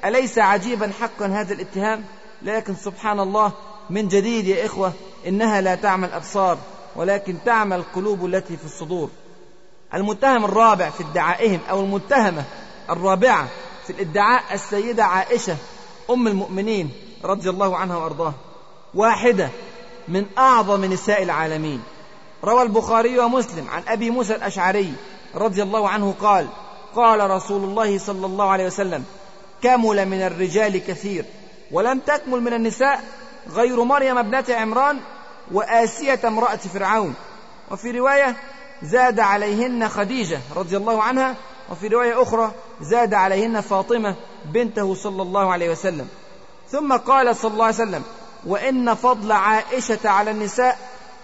[0.05, 2.05] أليس عجيبا حقا هذا الاتهام؟
[2.43, 3.53] لكن سبحان الله
[3.91, 4.93] من جديد يا إخوة
[5.27, 6.59] إنها لا تعمل أبصار
[6.97, 9.11] ولكن تعمل القلوب التي في الصدور.
[9.95, 12.45] المتهم الرابع في ادعائهم أو المتهمة
[12.93, 13.49] الرابعة
[13.87, 15.57] في الإدعاء السيدة عائشة
[16.11, 16.91] أم المؤمنين
[17.25, 18.35] رضي الله عنها وأرضاها
[18.95, 19.49] واحدة
[20.09, 21.83] من أعظم نساء العالمين.
[22.45, 24.93] روى البخاري ومسلم عن أبي موسى الأشعري
[25.35, 26.47] رضي الله عنه قال
[26.95, 29.05] قال رسول الله صلى الله عليه وسلم
[29.63, 31.25] كمل من الرجال كثير
[31.71, 33.05] ولم تكمل من النساء
[33.51, 35.01] غير مريم ابنة عمران
[35.53, 37.15] وآسية امرأة فرعون.
[37.71, 38.37] وفي رواية
[38.83, 41.35] زاد عليهن خديجة رضي الله عنها.
[41.71, 42.53] وفي رواية أخرى
[42.83, 46.09] زاد عليهن فاطمة بنته صلى الله عليه وسلم.
[46.71, 48.03] ثم قال صلى الله عليه وسلم
[48.47, 50.79] وإن فضل عائشة على النساء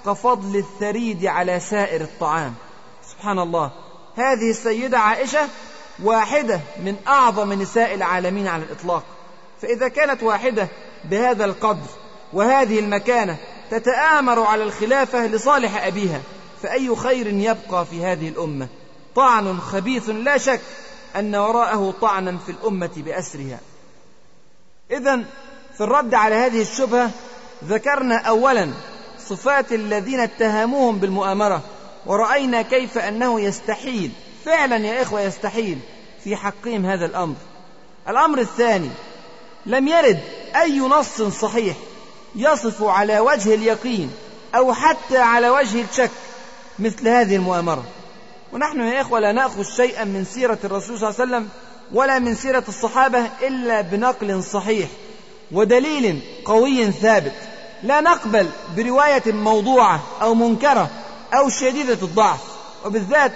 [0.07, 2.55] كفضل الثريد على سائر الطعام.
[3.11, 3.71] سبحان الله.
[4.17, 5.49] هذه السيدة عائشة
[6.03, 9.03] واحدة من أعظم نساء العالمين على الإطلاق.
[9.63, 10.69] فإذا كانت واحدة
[11.05, 11.89] بهذا القدر
[12.33, 13.37] وهذه المكانة
[13.71, 16.21] تتآمر على الخلافة لصالح أبيها
[16.63, 18.69] فأي خير يبقى في هذه الأمة؟
[19.17, 20.61] طعن خبيث لا شك
[21.17, 23.61] أن وراءه طعنا في الأمة بأسرها.
[24.91, 25.25] إذا
[25.77, 27.11] في الرد على هذه الشبهة
[27.65, 28.71] ذكرنا أولا
[29.19, 31.63] صفات الذين اتهموهم بالمؤامرة
[32.07, 34.11] ورأينا كيف أنه يستحيل
[34.45, 35.79] فعلا يا إخوة يستحيل
[36.25, 37.35] في حقهم هذا الأمر.
[38.09, 38.91] الأمر الثاني
[39.67, 40.21] لم يرد
[40.57, 41.77] أي نص صحيح
[42.35, 44.11] يصف على وجه اليقين
[44.55, 46.11] أو حتى على وجه الشك
[46.79, 47.85] مثل هذه المؤامرة.
[48.53, 51.49] ونحن يا إخوة لا نأخذ شيئا من سيرة الرسول صلى الله عليه وسلم
[51.93, 54.89] ولا من سيرة الصحابة إلا بنقل صحيح
[55.53, 57.33] ودليل قوي ثابت.
[57.83, 60.91] لا نقبل برواية موضوعة أو منكرة
[61.35, 62.41] أو شديدة الضعف
[62.85, 63.33] وبالذات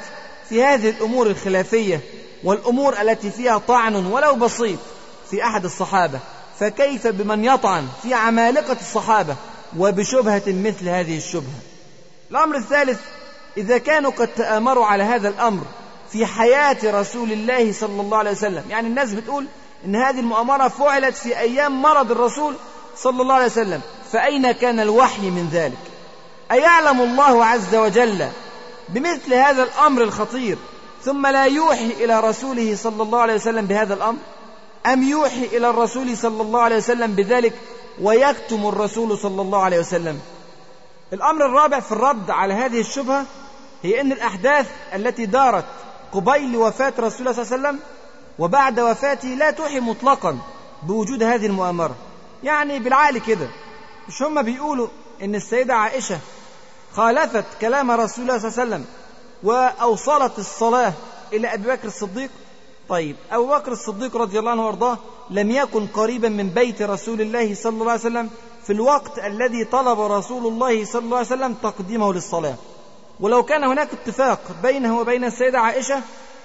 [0.48, 2.00] في هذه الأمور الخلافية
[2.44, 4.78] والأمور التي فيها طعن ولو بسيط
[5.30, 6.18] في أحد الصحابة.
[6.60, 9.36] فكيف بمن يطعن في عمالقة الصحابة
[9.78, 11.60] وبشبهة مثل هذه الشبهة؟
[12.30, 13.00] الأمر الثالث
[13.56, 15.62] إذا كانوا قد تآمروا على هذا الأمر
[16.12, 18.64] في حياة رسول الله صلى الله عليه وسلم.
[18.70, 19.46] يعني الناس بتقول
[19.84, 22.54] إن هذه المؤامرة فعلت في أيام مرض الرسول
[22.96, 23.80] صلى الله عليه وسلم.
[24.12, 25.78] فأين كان الوحي من ذلك؟
[26.50, 28.28] أيعلم الله عز وجل
[28.88, 30.58] بمثل هذا الأمر الخطير
[31.04, 34.18] ثم لا يوحي إلى رسوله صلى الله عليه وسلم بهذا الأمر؟
[34.86, 37.52] أم يوحي إلى الرسول صلى الله عليه وسلم بذلك
[38.00, 40.20] ويكتم الرسول صلى الله عليه وسلم؟
[41.12, 43.24] الأمر الرابع في الرد على هذه الشبهة
[43.82, 45.64] هي أن الأحداث التي دارت
[46.12, 47.80] قبيل وفاة رسول الله صلى الله عليه وسلم
[48.38, 50.38] وبعد وفاته لا توحي مطلقا
[50.82, 51.94] بوجود هذه المؤامرة.
[52.44, 53.48] يعني بالعقل كده.
[54.08, 54.88] مش هم بيقولوا
[55.22, 56.18] إن السيدة عائشة
[56.94, 58.84] خالفت كلام رسول الله صلى الله عليه وسلم
[59.42, 60.92] وأوصلت الصلاة
[61.32, 62.30] إلى أبي بكر الصديق؟
[62.88, 64.98] طيب أبو بكر الصديق رضي الله عنه وأرضاه
[65.30, 68.30] لم يكن قريبا من بيت رسول الله صلى الله عليه وسلم
[68.66, 72.54] في الوقت الذي طلب رسول الله صلى الله عليه وسلم تقديمه للصلاة.
[73.20, 76.00] ولو كان هناك اتفاق بينه وبين السيدة عائشة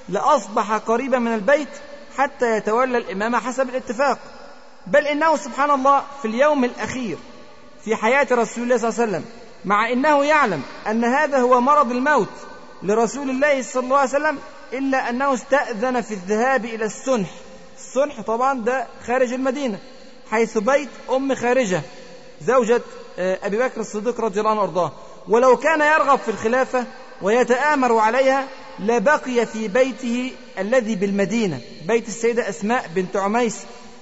[0.10, 1.70] لأصبح قريبا من البيت
[2.18, 4.20] حتى يتولى الإمامة حسب الاتفاق.
[4.88, 7.18] بل إنه سبحان الله في اليوم الأخير
[7.86, 9.26] في حياة رسول الله صلى الله عليه وسلم
[9.66, 12.30] مع أنه يعلم أن هذا هو مرض الموت
[12.84, 14.40] لرسول الله صلى الله عليه وسلم
[14.74, 17.30] إلا أنه استأذن في الذهاب إلى السنح.
[17.78, 19.80] السنح طبعا ده خارج المدينة
[20.32, 21.82] حيث بيت أم خارجة.
[22.42, 22.82] زوجة
[23.20, 24.92] آه، أبي بكر الصديق رضي الله عنه وأرضاه.
[25.30, 26.86] ولو كان يرغب في الخلافة
[27.22, 28.48] ويتآمر عليها
[28.80, 33.58] لبقي في بيته الذي بالمدينة بيت السيدة أسماء بنت عميس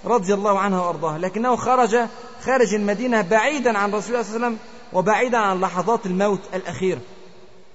[0.05, 1.97] رضي الله عنها وأرضاها لكنه خرج
[2.45, 4.57] خارج المدينة بعيدا عن رسول الله صلى الله عليه وسلم
[4.93, 7.01] وبعيدا عن لحظات الموت الأخيرة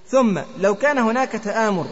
[0.07, 1.85] ثم لو كان هناك تآمر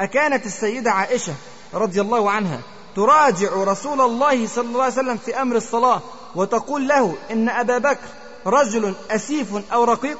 [0.00, 1.34] أكانت السيدة عائشة
[1.74, 2.60] رضي الله عنها
[2.96, 6.00] تراجع رسول الله صلى الله عليه وسلم في أمر الصلاة
[6.36, 8.08] وتقول له إن أبا بكر
[8.46, 10.18] رجل أسيف أو رقيق.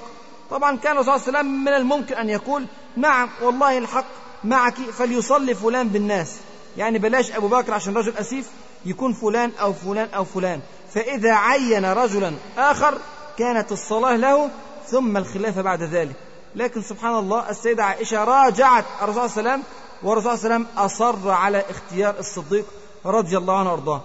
[0.51, 4.05] طبعا كان صلى الله عليه وسلم من الممكن أن يقول نعم والله الحق
[4.45, 6.37] معك فليصلي فلان بالناس.
[6.77, 8.51] يعني بلاش أبو بكر عشان رجل أسيف
[8.85, 10.61] يكون فلان أو فلان أو فلان.
[10.95, 12.99] فإذا عين رجلا آخر
[13.39, 14.51] كانت الصلاة له
[14.87, 16.17] ثم الخلافة بعد ذلك.
[16.55, 19.63] لكن سبحان الله السيدة عائشة راجعت الرسول صلى الله عليه وسلم
[20.03, 22.65] والرسول صلى الله عليه وسلم أصر على اختيار الصديق
[23.07, 24.01] رضي الله عنه وأرضاه.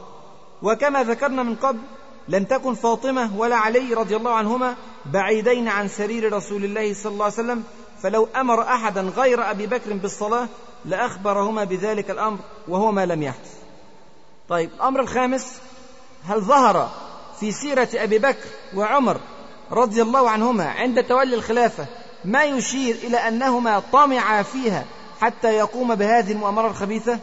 [0.61, 1.79] وكما ذكرنا من قبل
[2.31, 4.75] لم تكن فاطمة ولا علي رضي الله عنهما
[5.05, 7.63] بعيدين عن سرير رسول الله صلى الله عليه وسلم
[8.01, 10.47] فلو أمر أحدا غير أبي بكر بالصلاة
[10.85, 13.53] لأخبرهما بذلك الأمر وهو ما لم يحدث.
[14.49, 15.61] طيب الأمر الخامس
[16.25, 16.89] هل ظهر
[17.39, 19.19] في سيرة أبي بكر وعمر
[19.71, 21.85] رضي الله عنهما عند تولي الخلافة
[22.25, 24.85] ما يشير إلى أنهما طمعا فيها
[25.21, 27.19] حتى يقوم بهذه المؤامرة الخبيثة؟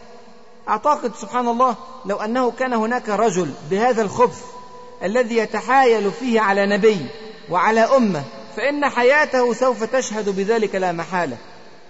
[0.68, 4.57] أعتقد سبحان الله لو أنه كان هناك رجل بهذا الخبث
[5.03, 7.07] الذي يتحايل فيه على نبي
[7.51, 8.22] وعلى أمة
[8.57, 11.36] فإن حياته سوف تشهد بذلك لا محالة.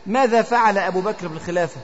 [0.06, 1.80] ماذا فعل أبو بكر بالخلافة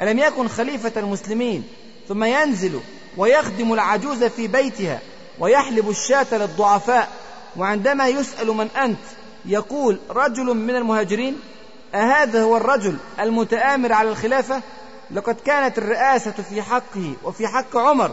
[0.00, 1.64] ألم يكن خليفة المسلمين
[2.08, 2.80] ثم ينزل
[3.16, 5.00] ويخدم العجوز في بيتها
[5.38, 7.08] ويحلب الشاة للضعفاء
[7.56, 8.98] وعندما يسأل من أنت
[9.44, 11.40] يقول رجل من المهاجرين
[11.94, 14.60] أهذا هو الرجل المتآمر على الخلافة؟
[15.10, 18.10] لقد كانت الرئاسة في حقه وفي حق عمر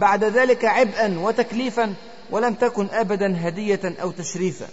[0.00, 1.94] بعد ذلك عبئا وتكليفا
[2.30, 4.66] ولم تكن أبدا هدية أو تشريفا.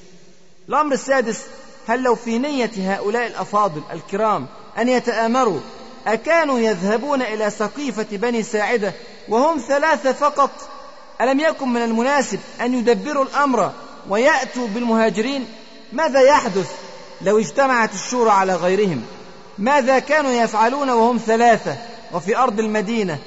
[0.70, 1.42] الأمر السادس
[1.88, 4.48] هل لو في نية هؤلاء الأفاضل الكرام
[4.78, 5.60] أن يتآمروا
[6.08, 8.94] أكانوا يذهبون إلى سقيفة بني ساعدة
[9.30, 10.50] وهم ثلاثة فقط؟
[11.22, 13.72] ألم يكن من المناسب أن يدبروا الأمر
[14.10, 15.46] ويأتوا بالمهاجرين؟
[15.94, 16.72] ماذا يحدث
[17.22, 19.04] لو اجتمعت الشورى على غيرهم؟
[19.58, 21.78] ماذا كانوا يفعلون وهم ثلاثة
[22.14, 23.18] وفي أرض المدينة؟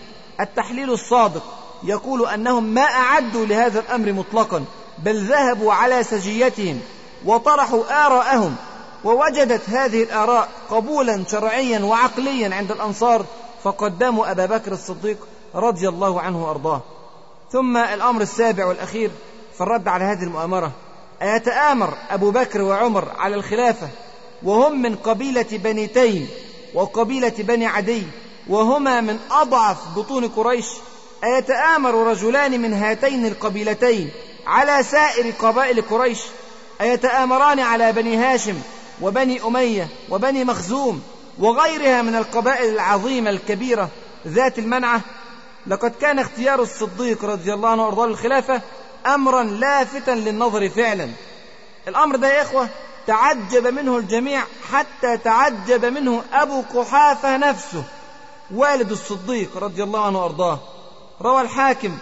[0.40, 4.64] التحليل الصادق يقول أنهم ما أعدوا لهذا الأمر مطلقا
[4.98, 6.80] بل ذهبوا على سجيتهم
[7.24, 8.56] وطرحوا آراءهم
[9.04, 13.24] ووجدت هذه الآراء قبولا شرعيا وعقليا عند الأنصار
[13.64, 15.18] فقدموا أبا بكر الصديق
[15.54, 16.80] رضي الله عنه وأرضاه.
[17.52, 19.10] ثم الأمر السابع والأخير
[19.54, 20.72] في الرد على هذه المؤامرة
[21.22, 23.88] أيتآمر أبو بكر وعمر على الخلافة
[24.42, 26.28] وهم من قبيلة بني تيم
[26.74, 28.02] وقبيلة بني عدي
[28.48, 30.66] وهما من أضعف بطون قريش
[31.24, 34.10] أيتآمر رجلان من هاتين القبيلتين
[34.46, 36.20] على سائر قبائل قريش؟
[36.80, 38.58] أيتآمران على بني هاشم
[39.02, 41.02] وبني أمية وبني مخزوم
[41.38, 43.88] وغيرها من القبائل العظيمة الكبيرة
[44.26, 45.00] ذات المنعة؟
[45.66, 48.60] لقد كان اختيار الصديق رضي الله عنه وارضاه للخلافة
[49.06, 51.08] أمرا لافتا للنظر فعلا.
[51.88, 52.68] الأمر ده يا إخوة
[53.06, 54.42] تعجب منه الجميع
[54.72, 57.84] حتى تعجب منه أبو قحافة نفسه
[58.54, 60.60] والد الصديق رضي الله عنه وأرضاه.
[61.22, 61.98] روى الحاكم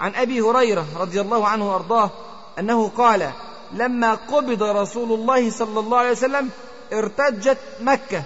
[0.00, 2.10] عن أبي هريرة رضي الله عنه وأرضاه
[2.58, 3.30] أنه قال
[3.72, 6.50] لما قبض رسول الله صلى الله عليه وسلم
[6.92, 8.22] ارتجت مكة.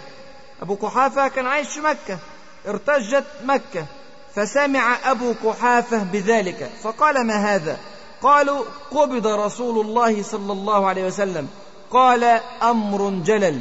[0.63, 2.19] أبو قحافة كان عايش في مكة.
[2.67, 3.87] ارتجت مكة.
[4.35, 6.71] فسمع أبو قحافة بذلك.
[6.83, 7.79] فقال ما هذا؟
[8.23, 11.49] قالوا قبض رسول الله صلى الله عليه وسلم.
[11.91, 12.25] قال
[12.63, 13.61] أمر جلل.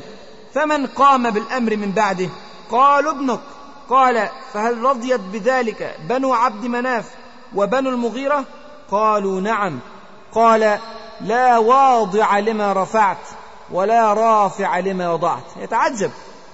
[0.53, 2.29] فمن قام بالأمر من بعده؟
[2.71, 3.39] قالوا ابنك.
[3.89, 7.05] قال فهل رضيت بذلك بنو عبد مناف
[7.55, 8.45] وبنو المغيرة؟
[8.91, 9.79] قالوا نعم.
[10.31, 10.79] قال
[11.21, 13.17] لا واضع لما رفعت
[13.71, 15.43] ولا رافع لما وضعت.
[15.57, 16.11] يتعجب.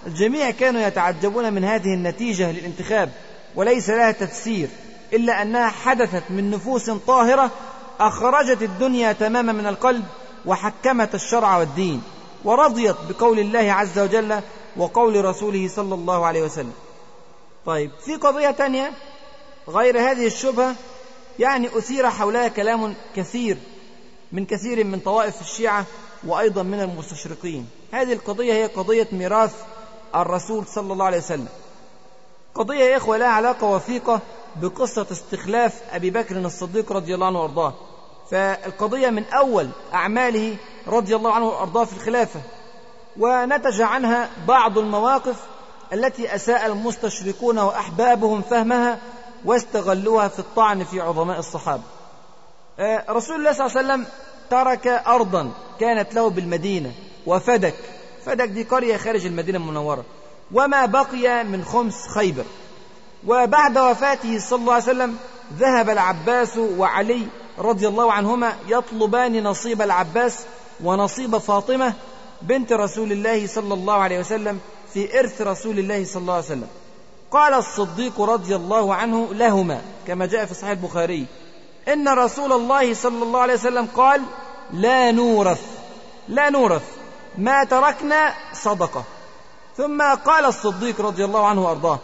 [0.07, 3.11] الجميع كانوا يتعجبون من هذه النتيجة للانتخاب
[3.55, 4.69] وليس لها تفسير
[5.13, 7.51] إلا أنها حدثت من نفوس طاهرة
[7.99, 10.03] أخرجت الدنيا تماما من القلب
[10.45, 12.03] وحكمت الشرع والدين.
[12.43, 14.39] ورضيت بقول الله عز وجل
[14.77, 16.73] وقول رسوله صلى الله عليه وسلم.
[17.65, 18.93] طيب في قضية تانية
[19.69, 20.75] غير هذه الشبهة
[21.39, 23.57] يعني أثير حولها كلام كثير
[24.31, 25.85] من كثير من طوائف الشيعة
[26.27, 27.67] وأيضا من المستشرقين.
[27.91, 29.55] هذه القضية هي قضية ميراث
[30.15, 31.47] الرسول صلى الله عليه وسلم.
[32.55, 34.19] قضية يا إخوة لها علاقة وثيقة
[34.55, 37.73] بقصة استخلاف أبي بكر الصديق رضي الله عنه وأرضاه.
[38.31, 40.57] فالقضية من أول أعماله
[40.87, 42.41] رضي الله عنه وأرضاه في الخلافة
[43.19, 45.43] ونتج عنها بعض المواقف
[45.93, 48.99] التي أساء المستشركون وأحبابهم فهمها
[49.45, 51.83] واستغلوها في الطعن في عظماء الصحابة.
[52.79, 54.05] آه، رسول الله صلى الله عليه وسلم
[54.49, 56.91] ترك أرضا كانت له بالمدينة
[57.25, 57.75] وفدك.
[58.25, 60.03] فدك دي قرية خارج المدينة المنورة.
[60.51, 62.45] وما بقي من خمس خيبر.
[63.27, 65.17] وبعد وفاته صلى الله عليه وسلم
[65.57, 67.27] ذهب العباس وعلي
[67.59, 70.39] رضي الله عنهما يطلبان نصيب العباس
[70.83, 71.93] ونصيب فاطمة
[72.41, 74.59] بنت رسول الله صلى الله عليه وسلم
[74.93, 76.67] في إرث رسول الله صلى الله عليه وسلم.
[77.31, 81.25] قال الصديق رضي الله عنه لهما كما جاء في صحيح البخاري
[81.87, 84.21] إن رسول الله صلى الله عليه وسلم قال
[84.73, 85.61] لا نورث
[86.29, 86.83] لا نورث
[87.37, 89.03] ما تركنا صدقة.
[89.77, 91.99] ثم قال الصديق رضي الله عنه وأرضاه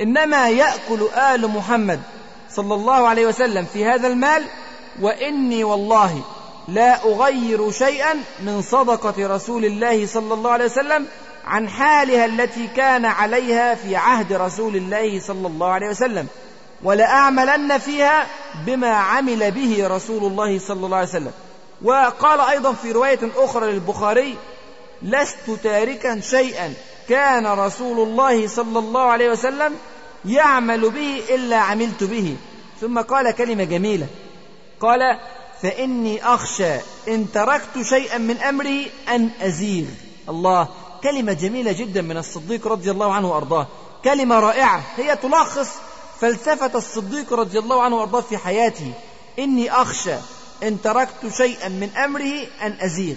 [0.00, 2.00] إنما يأكل آل محمد
[2.50, 4.44] صلى الله عليه وسلم في هذا المال
[5.00, 6.22] وإني والله
[6.68, 11.06] لا أغير شيئا من صدقة رسول الله صلى الله عليه وسلم
[11.44, 16.26] عن حالها التي كان عليها في عهد رسول الله صلى الله عليه وسلم
[16.82, 18.26] ولأعملن فيها
[18.66, 21.32] بما عمل به رسول الله صلى الله عليه وسلم.
[21.82, 24.36] وقال أيضا في رواية أخرى للبخاري
[25.02, 26.74] لست تاركا شيئا
[27.08, 29.74] كان رسول الله صلى الله عليه وسلم
[30.24, 32.36] يعمل به إلا عملت به.
[32.80, 34.06] ثم قال كلمة جميلة.
[34.80, 35.00] قال
[35.62, 36.74] فإني أخشى
[37.08, 39.86] إن تركت شيئا من أمره أن أزيغ.
[40.28, 40.68] الله
[41.02, 43.66] كلمة جميلة جدا من الصديق رضي الله عنه وأرضاه.
[44.04, 45.68] كلمة رائعة هي تلخص
[46.20, 48.92] فلسفة الصديق رضي الله عنه وأرضاه في حياته.
[49.38, 50.14] إني أخشى
[50.62, 53.16] إن تركت شيئا من أمره أن أزيغ.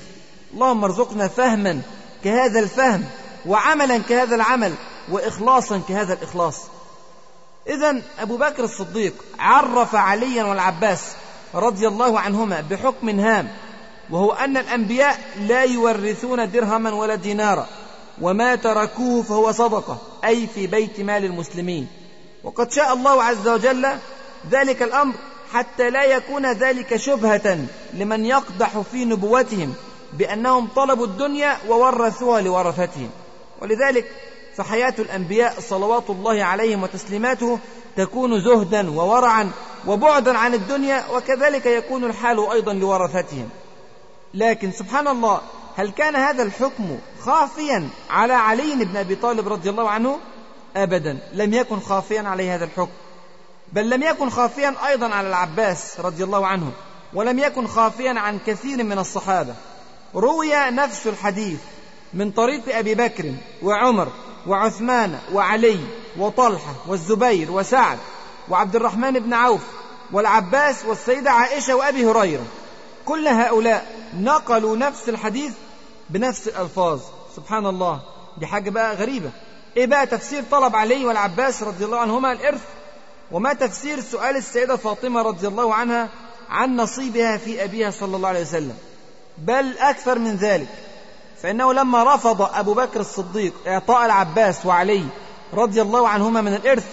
[0.54, 1.82] اللهم ارزقنا فهما
[2.24, 3.06] كهذا الفهم
[3.46, 4.74] وعملا كهذا العمل
[5.12, 6.62] وإخلاصا كهذا الإخلاص.
[7.68, 11.02] إذا أبو بكر الصديق عرف عليا والعباس
[11.56, 13.50] رضي الله عنهما بحكم هام
[14.10, 17.68] وهو أن الأنبياء لا يورثون درهما ولا دينارا
[18.22, 21.88] وما تركوه فهو صدقة أي في بيت مال المسلمين.
[22.44, 23.88] وقد شاء الله عز وجل
[24.52, 25.14] ذلك الأمر
[25.54, 27.58] حتى لا يكون ذلك شبهة
[27.94, 29.74] لمن يقدح في نبوتهم
[30.14, 33.10] بأنهم طلبوا الدنيا وورثوها لورثتهم.
[33.62, 34.12] ولذلك
[34.56, 37.60] فحياة الأنبياء صلوات الله عليهم وتسليماته
[37.98, 39.52] تكون زهدا وورعا
[39.88, 43.50] وبعدا عن الدنيا وكذلك يكون الحال أيضا لورثتهم.
[44.36, 45.42] لكن سبحان الله
[45.78, 50.20] هل كان هذا الحكم خافيا على علي بن أبي طالب رضي الله عنه؟
[50.76, 51.20] أبدا.
[51.34, 52.92] لم يكن خافيا عليه هذا الحكم.
[53.74, 56.72] بل لم يكن خافيا أيضا على العباس رضي الله عنه
[57.14, 59.56] ولم يكن خافيا عن كثير من الصحابة.
[60.16, 61.60] روي نفس الحديث
[62.14, 63.34] من طريق أبي بكر
[63.64, 64.08] وعمر
[64.48, 65.80] وعثمان وعلي
[66.18, 67.98] وطلحة والزبير وسعد
[68.50, 69.62] وعبد الرحمن بن عوف
[70.12, 72.46] والعباس والسيدة عائشة وأبي هريرة.
[73.06, 73.86] كل هؤلاء
[74.18, 75.54] نقلوا نفس الحديث
[76.10, 77.00] بنفس الألفاظ.
[77.36, 78.00] سبحان الله
[78.38, 79.32] دي حاجة بقى غريبة.
[79.78, 82.62] إيه بقى تفسير طلب علي والعباس رضي الله عنهما الإرث؟
[83.32, 86.10] وما تفسير سؤال السيدة فاطمة رضي الله عنها
[86.50, 88.78] عن نصيبها في أبيها صلى الله عليه وسلم.
[89.38, 90.68] بل أكثر من ذلك.
[91.42, 95.06] فإنه لما رفض أبو بكر الصديق إعطاء العباس وعلي
[95.54, 96.86] رضي الله عنهما من الإرث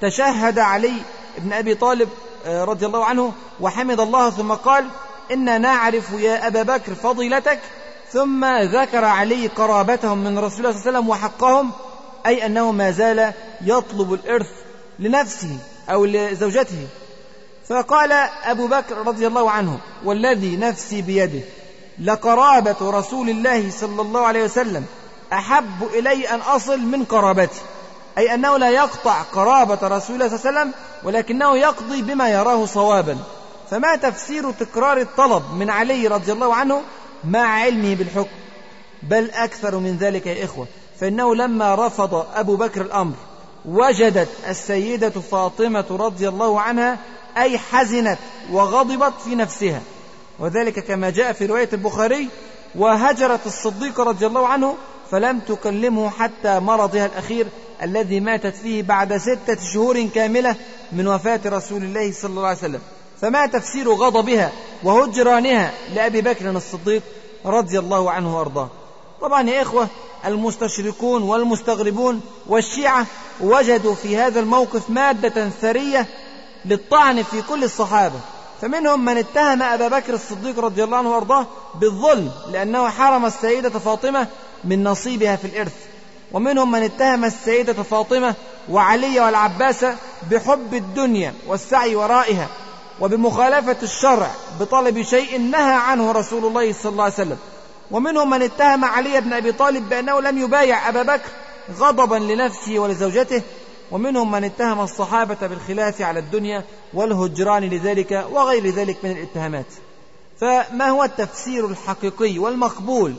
[0.00, 0.92] تشهد علي
[1.38, 2.08] بن أبي طالب
[2.46, 4.86] آه، رضي الله عنه وحمد الله ثم قال
[5.32, 7.58] إنا نعرف يا أبا بكر فضيلتك.
[8.12, 11.70] ثم ذكر علي قرابتهم من رسول الله صلى الله عليه وسلم وحقهم
[12.26, 13.32] أي أنه ما زال
[13.64, 14.50] يطلب الإرث
[14.98, 15.56] لنفسه
[15.90, 16.86] أو لزوجته.
[17.68, 18.12] فقال
[18.44, 21.40] أبو بكر رضي الله عنه والذي نفسي بيده
[21.98, 24.84] لقرابة رسول الله صلى الله عليه وسلم
[25.32, 27.60] أحب إلي أن أصل من قرابتي.
[28.18, 30.72] أي أنه لا يقطع قرابة رسول الله صلى الله عليه وسلم
[31.04, 33.18] ولكنه يقضي بما يراه صوابا.
[33.70, 36.82] فما تفسير تكرار الطلب من علي رضي الله عنه
[37.24, 38.36] مع علمه بالحكم
[39.02, 40.66] بل أكثر من ذلك يا إخوة.
[41.00, 43.14] فإنه لما رفض أبو بكر الأمر
[43.64, 46.98] وجدت السيدة فاطمة رضي الله عنها
[47.36, 48.18] أي حزنت
[48.52, 49.80] وغضبت في نفسها.
[50.38, 52.28] وذلك كما جاء في رواية البخاري
[52.74, 54.76] وهجرت الصديق رضي الله عنه
[55.10, 57.46] فلم تكلمه حتى مرضها الأخير
[57.82, 60.56] الذي ماتت فيه بعد ستة شهور كاملة
[60.92, 62.80] من وفاة رسول الله صلى الله عليه وسلم.
[63.20, 64.52] فما تفسير غضبها
[64.82, 67.02] وهجرانها لأبي بكر الصديق
[67.46, 68.68] رضي الله عنه وأرضاه.
[69.20, 69.88] طبعا يا إخوة
[70.24, 73.06] المستشركون والمستغربون والشيعة
[73.40, 76.06] وجدوا في هذا الموقف مادة ثرية
[76.64, 78.20] للطعن في كل الصحابة.
[78.60, 84.26] فمنهم من اتهم أبا بكر الصديق رضي الله عنه وأرضاه بالظلم لأنه حرم السيدة فاطمة
[84.64, 85.74] من نصيبها في الإرث.
[86.32, 88.34] ومنهم من اتهم السيدة فاطمة
[88.70, 89.84] وعلي والعباس
[90.30, 92.48] بحب الدنيا والسعي ورائها.
[93.00, 94.30] وبمخالفة الشرع
[94.60, 97.38] بطلب شيء نهى عنه رسول الله صلى الله عليه وسلم.
[97.90, 101.28] ومنهم من اتهم علي بن أبي طالب بأنه لم يبايع أبا بكر
[101.78, 103.42] غضبا لنفسه ولزوجته.
[103.90, 109.66] ومنهم من اتهم الصحابة بالخلاف على الدنيا والهجران لذلك وغير ذلك من الاتهامات.
[110.40, 113.14] فما هو التفسير الحقيقي والمقبول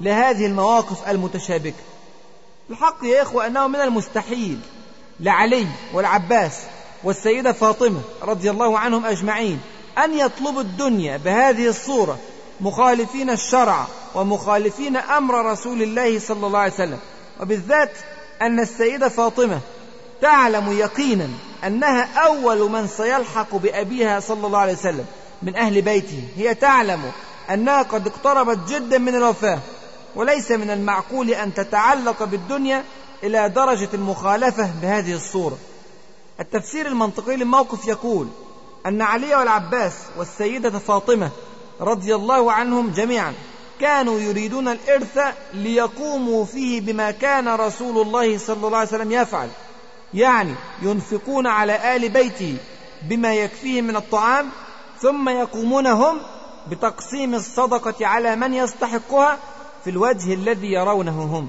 [0.00, 1.82] لهذه المواقف المتشابكة؟
[2.70, 4.60] الحق يا إخوة أنه من المستحيل
[5.20, 6.60] لعلي والعباس
[7.04, 9.60] والسيدة فاطمة رضي الله عنهم أجمعين
[10.04, 12.18] أن يطلبوا الدنيا بهذه الصورة
[12.60, 16.98] مخالفين الشرع ومخالفين أمر رسول الله صلى الله عليه وسلم.
[17.40, 17.90] وبالذات
[18.42, 19.60] أن السيدة فاطمة
[20.22, 21.28] تعلم يقينا
[21.66, 25.06] أنها أول من سيلحق بأبيها صلى الله عليه وسلم
[25.42, 26.22] من أهل بيته.
[26.36, 27.12] هي تعلم
[27.50, 29.58] أنها قد اقتربت جدا من الوفاة
[30.16, 32.84] وليس من المعقول أن تتعلق بالدنيا
[33.22, 35.58] إلى درجة المخالفة بهذه الصورة.
[36.40, 38.28] التفسير المنطقي للموقف يقول
[38.86, 41.30] أن علي والعباس والسيدة فاطمة
[41.80, 43.34] رضي الله عنهم جميعا
[43.80, 45.18] كانوا يريدون الإرث
[45.54, 49.48] ليقوموا فيه بما كان رسول الله صلى الله عليه وسلم يفعل
[50.14, 52.56] يعني ينفقون على آل بيته
[53.02, 54.48] بما يكفيه من الطعام
[55.00, 56.20] ثم يقومون هم
[56.70, 59.38] بتقسيم الصدقة على من يستحقها
[59.84, 61.48] في الوجه الذي يرونه هم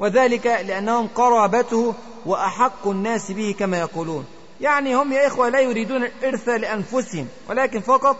[0.00, 1.94] وذلك لأنهم قرابته
[2.26, 4.24] وأحق الناس به كما يقولون.
[4.60, 8.16] يعني هم يا إخوة لا يريدون الإرث لأنفسهم ولكن فقط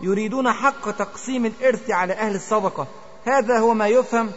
[0.00, 2.86] يريدون حق تقسيم الإرث على أهل الصدقة.
[3.24, 4.30] هذا هو ما يفهم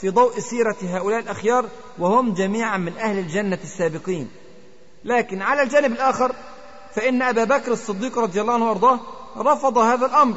[0.00, 1.66] في ضوء سيرة هؤلاء الأخيار
[1.98, 4.30] وهم جميعا من أهل الجنة السابقين.
[5.04, 6.32] لكن على الجانب الآخر
[6.94, 9.00] فإن أبا بكر الصديق رضي الله عنه وأرضاه
[9.36, 10.36] رفض هذا الأمر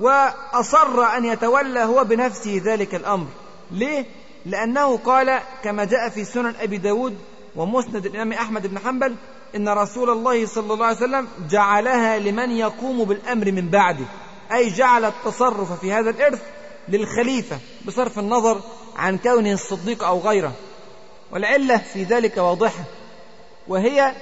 [0.00, 3.26] وأصر أن يتولى هو بنفسه ذلك الأمر.
[3.70, 4.06] ليه؟
[4.46, 7.18] لأنه قال كما جاء في سنن أبي داود
[7.56, 9.16] ومسند الإمام أحمد بن حنبل
[9.56, 14.04] إن رسول الله صلى الله عليه وسلم جعلها لمن يقوم بالأمر من بعده.
[14.52, 16.42] أي جعل التصرف في هذا الإرث
[16.88, 18.60] للخليفة بصرف النظر
[18.96, 20.52] عن كونه الصديق أو غيره.
[21.32, 22.84] والعلة في ذلك واضحة.
[23.68, 24.12] وهي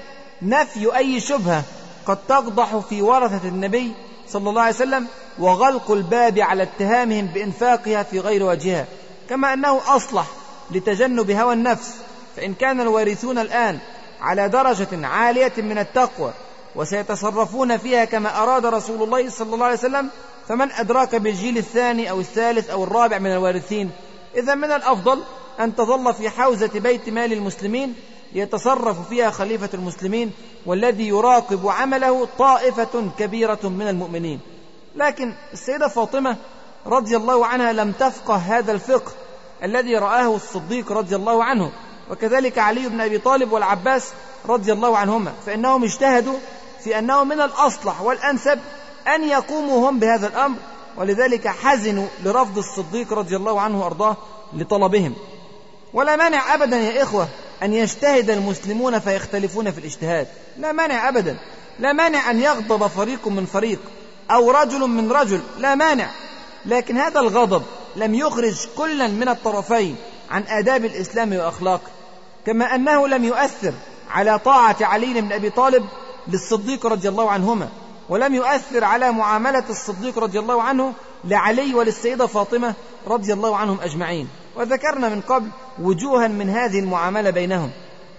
[0.43, 1.65] نفي أي شبهة
[2.07, 3.93] قد تقضح في ورثة النبي
[4.29, 5.07] صلى الله عليه وسلم
[5.39, 8.87] وغلق الباب على اتهامهم بإنفاقها في غير وجهها.
[9.29, 10.27] كما أنه أصلح
[10.71, 11.97] لتجنب هوى النفس.
[12.37, 13.79] فإن كان الوارثون الآن
[14.21, 16.33] على درجة عالية من التقوى
[16.77, 20.09] وسيتصرفون فيها كما أراد رسول الله صلى الله عليه وسلم
[20.49, 23.91] فمن أدراك بالجيل الثاني أو الثالث أو الرابع من الوارثين
[24.37, 25.23] إذا من الأفضل
[25.61, 27.95] أن تظل في حوزة بيت مال المسلمين
[28.33, 30.33] يتصرف فيها خليفة المسلمين
[30.67, 34.41] والذي يراقب عمله طائفة كبيرة من المؤمنين.
[34.97, 36.37] لكن السيدة فاطمة
[36.87, 39.13] رضي الله عنها لم تفقه هذا الفقه
[39.63, 41.73] الذي رآه الصديق رضي الله عنه.
[42.11, 44.09] وكذلك علي بن أبي طالب والعباس
[44.49, 46.37] رضي الله عنهما فإنهم اجتهدوا
[46.85, 48.59] في أنه من الأصلح والأنسب
[49.15, 50.57] أن يقوموا هم بهذا الأمر
[50.97, 54.17] ولذلك حزنوا لرفض الصديق رضي الله عنه وأرضاه
[54.55, 55.15] لطلبهم.
[55.95, 57.29] ولا مانع أبدا يا إخوة
[57.63, 60.29] أن يجتهد المسلمون فيختلفون في الاجتهاد.
[60.59, 61.37] لا مانع أبدا.
[61.79, 63.79] لا مانع أن يغضب فريق من فريق
[64.31, 65.41] أو رجل من رجل.
[65.59, 66.11] لا مانع.
[66.67, 67.63] لكن هذا الغضب
[67.97, 69.97] لم يخرج كلا من الطرفين.
[70.33, 71.91] عن آداب الإسلام وأخلاقه
[72.47, 73.73] كما أنه لم يؤثر
[74.11, 75.85] على طاعة علي بن أبي طالب
[76.29, 77.69] للصديق رضي الله عنهما
[78.09, 80.93] ولم يؤثر على معاملة الصديق رضي الله عنه
[81.25, 82.75] لعلي وللسيدة فاطمة
[83.07, 84.29] رضي الله عنهم أجمعين.
[84.57, 85.49] وذكرنا من قبل
[85.83, 87.71] وجوها من هذه المعاملة بينهم.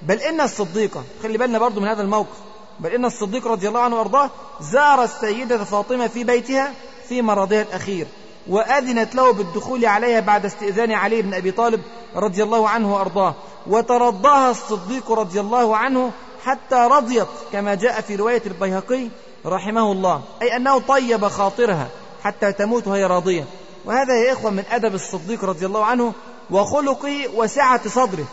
[0.02, 2.38] بل إن الصديقة خلي بالنا برضو من هذا الموقف
[2.80, 4.30] بل إن الصديق رضي الله عنه وأرضاه
[4.62, 6.74] زار السيدة فاطمة في بيتها
[7.10, 8.08] في مرضها الأخير.
[8.48, 11.82] وأذنت له بالدخول عليها بعد استئذان علي بن أبي طالب
[12.16, 13.36] رضي الله عنه وأرضاه.
[13.68, 16.12] وترضاها الصديق رضي الله عنه
[16.44, 19.08] حتى رضيت كما جاء في رواية البيهقي
[19.46, 21.88] رحمه الله أي أنه طيب خاطرها
[22.24, 23.46] حتى تموت وهي راضية.
[23.86, 26.14] وهذا يا إخوة من أدب الصديق رضي الله عنه
[26.52, 28.26] وخلقه وسعة صدره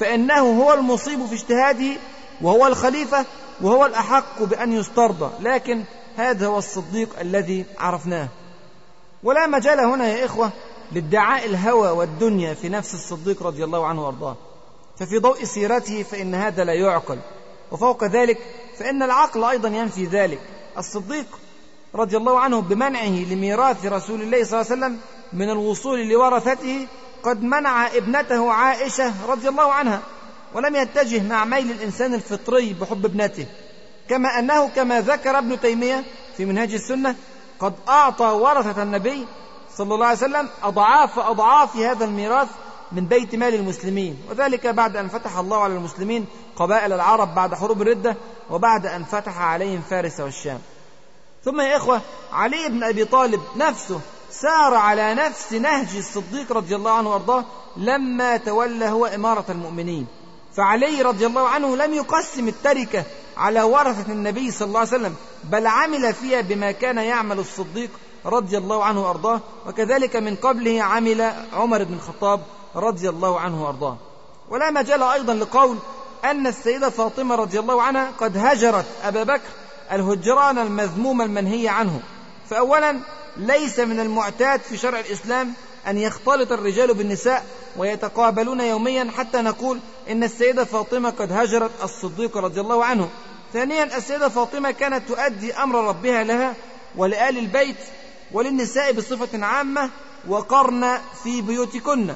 [0.00, 1.92] فإنه هو المصيب في اجتهاده
[2.42, 3.24] وهو الخليفة
[3.60, 5.30] وهو الأحق بأن يسترضى.
[5.40, 5.84] لكن
[6.16, 8.28] هذا هو الصديق الذي عرفناه.
[9.26, 10.50] ولا مجال هنا يا إخوة
[10.92, 14.36] لادعاء الهوى والدنيا في نفس الصديق رضي الله عنه وأرضاه.
[14.98, 17.18] ففي ضوء سيرته فإن هذا لا يعقل.
[17.72, 18.38] وفوق ذلك
[18.78, 20.40] فإن العقل أيضا ينفي ذلك.
[20.78, 21.26] الصديق
[21.94, 24.98] رضي الله عنه بمنعه لميراث رسول الله صلى الله عليه وسلم
[25.32, 26.86] من الوصول لورثته
[27.22, 30.02] قد منع ابنته عائشة رضي الله عنها
[30.54, 33.46] ولم يتجه مع ميل الإنسان الفطري بحب ابنته.
[34.08, 36.04] كما أنه كما ذكر ابن تيمية
[36.36, 37.14] في منهج السنة
[37.60, 39.26] قد أعطى ورثة النبي
[39.76, 42.48] صلى الله عليه وسلم أضعاف أضعاف هذا الميراث
[42.92, 46.26] من بيت مال المسلمين وذلك بعد أن فتح الله على المسلمين
[46.56, 48.16] قبائل العرب بعد حروب الردة
[48.50, 50.58] وبعد أن فتح عليهم فارس والشام.
[51.44, 52.00] ثم يا إخوة
[52.32, 54.00] علي بن أبي طالب نفسه
[54.30, 57.44] سار على نفس نهج الصديق رضي الله عنه وأرضاه
[57.76, 60.06] لما تولى هو إمارة المؤمنين.
[60.56, 63.04] فعلي رضي الله عنه لم يقسم التركة
[63.36, 65.14] على ورثة النبي صلى الله عليه وسلم
[65.44, 67.90] بل عمل فيها بما كان يعمل الصديق
[68.26, 72.40] رضي الله عنه وأرضاه وكذلك من قبله عمل عمر بن الخطاب
[72.76, 73.96] رضي الله عنه وأرضاه.
[74.50, 75.76] ولا مجال أيضا لقول
[76.24, 79.48] أن السيدة فاطمة رضي الله عنها قد هجرت أبا بكر
[79.92, 82.00] الهجران المذموم المنهي عنه.
[82.50, 83.00] فأولا
[83.36, 85.52] ليس من المعتاد في شرع الإسلام
[85.86, 87.46] أن يختلط الرجال بالنساء
[87.76, 89.78] ويتقابلون يوميا حتى نقول
[90.10, 93.08] إن السيدة فاطمة قد هجرت الصديق رضي الله عنه.
[93.52, 96.54] ثانيا السيدة فاطمة كانت تؤدي أمر ربها لها
[96.96, 97.76] ولآل البيت
[98.32, 99.90] وللنساء بصفة عامة
[100.28, 102.14] وقرن في بيوتكن.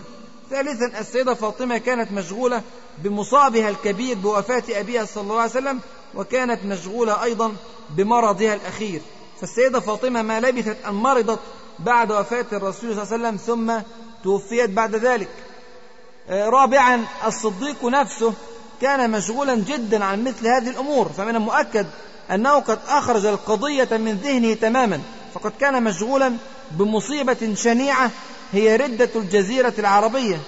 [0.51, 2.63] ثالثا السيدة فاطمة كانت مشغولة
[2.99, 5.81] بمصابها الكبير بوفاة أبيها صلى الله عليه وسلم
[6.15, 7.53] وكانت مشغولة أيضا
[7.91, 9.01] بمرضها الأخير.
[9.41, 11.39] فالسيدة فاطمة ما لبثت أن مرضت
[11.85, 13.73] بعد وفاة الرسول صلى الله عليه وسلم ثم
[14.25, 15.29] توفيت بعد ذلك.
[16.31, 18.35] آه، رابعا الصديق نفسه
[18.81, 21.87] كان مشغولا جدا عن مثل هذه الأمور فمن المؤكد
[22.31, 25.01] أنه قد أخرج القضية من ذهنه تماما
[25.35, 26.37] فقد كان مشغولا
[26.71, 28.11] بمصيبة شنيعة
[28.53, 30.39] هي ردة الجزيرة العربية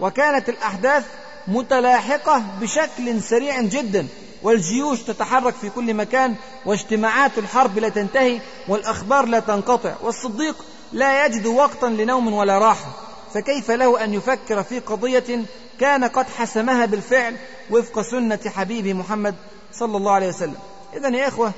[0.00, 1.04] وكانت الأحداث
[1.48, 4.06] متلاحقة بشكل سريع جدا.
[4.44, 6.34] والجيوش تتحرك في كل مكان
[6.66, 12.90] واجتماعات الحرب لا تنتهي والأخبار لا تنقطع والصديق لا يجد وقتا لنوم ولا راحة.
[13.34, 15.44] فكيف له أن يفكر في قضية
[15.80, 17.36] كان قد حسمها بالفعل
[17.70, 19.34] وفق سنة حبيبه محمد
[19.72, 20.56] صلى الله عليه وسلم؟
[20.96, 21.52] إذا يا إخوة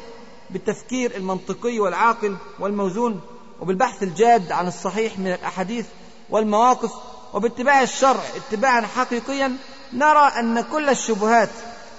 [0.50, 3.20] بالتفكير المنطقي والعاقل والموزون
[3.60, 5.86] وبالبحث الجاد عن الصحيح من الأحاديث
[6.30, 6.92] والمواقف
[7.34, 9.56] وباتباع الشرع اتباعا حقيقيا
[9.92, 11.48] نرى أن كل الشبهات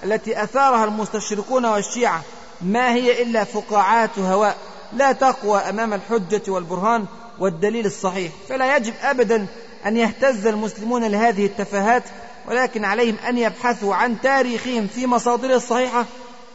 [0.04, 2.22] التي أثارها المستشرقون والشيعة
[2.60, 4.56] ما هي إلا فقاعات هواء
[4.92, 7.04] لا تقوى أمام الحجة والبرهان
[7.38, 8.32] والدليل الصحيح.
[8.48, 9.46] فلا يجب أبدا
[9.86, 12.02] أن يهتز المسلمون لهذه التفاهات
[12.48, 16.04] ولكن عليهم أن يبحثوا عن تاريخهم في مصادره الصحيحة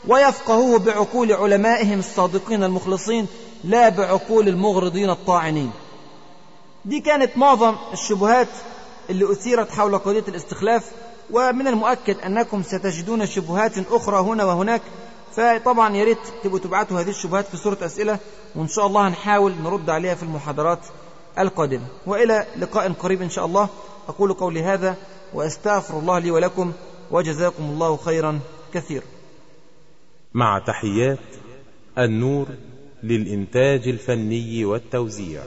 [0.08, 3.28] ويفقهوه بعقول علمائهم الصادقين المخلصين
[3.64, 5.72] لا بعقول المغرضين الطاعنين.
[6.86, 8.48] دي كانت معظم الشبهات
[9.10, 10.84] اللي أثيرت حول قضية الاستخلاف.
[11.32, 14.82] ومن المؤكد أنكم ستجدون شبهات أخرى هنا وهناك
[15.36, 18.20] فطبعا يا ريت تبقوا تبعتوا هذه الشبهات في صورة أسئلة
[18.56, 20.80] وإن شاء الله هنحاول نرد عليها في المحاضرات
[21.40, 21.88] القادمة.
[22.06, 23.70] وإلى لقاء قريب إن شاء الله.
[24.08, 24.96] أقول قولي هذا
[25.34, 26.72] وأستغفر الله لي ولكم
[27.12, 28.40] وجزاكم الله خيرا
[28.74, 29.06] كثيرا.
[30.34, 31.20] مع تحيات
[31.98, 32.48] النور
[33.04, 35.44] للإنتاج الفني والتوزيع.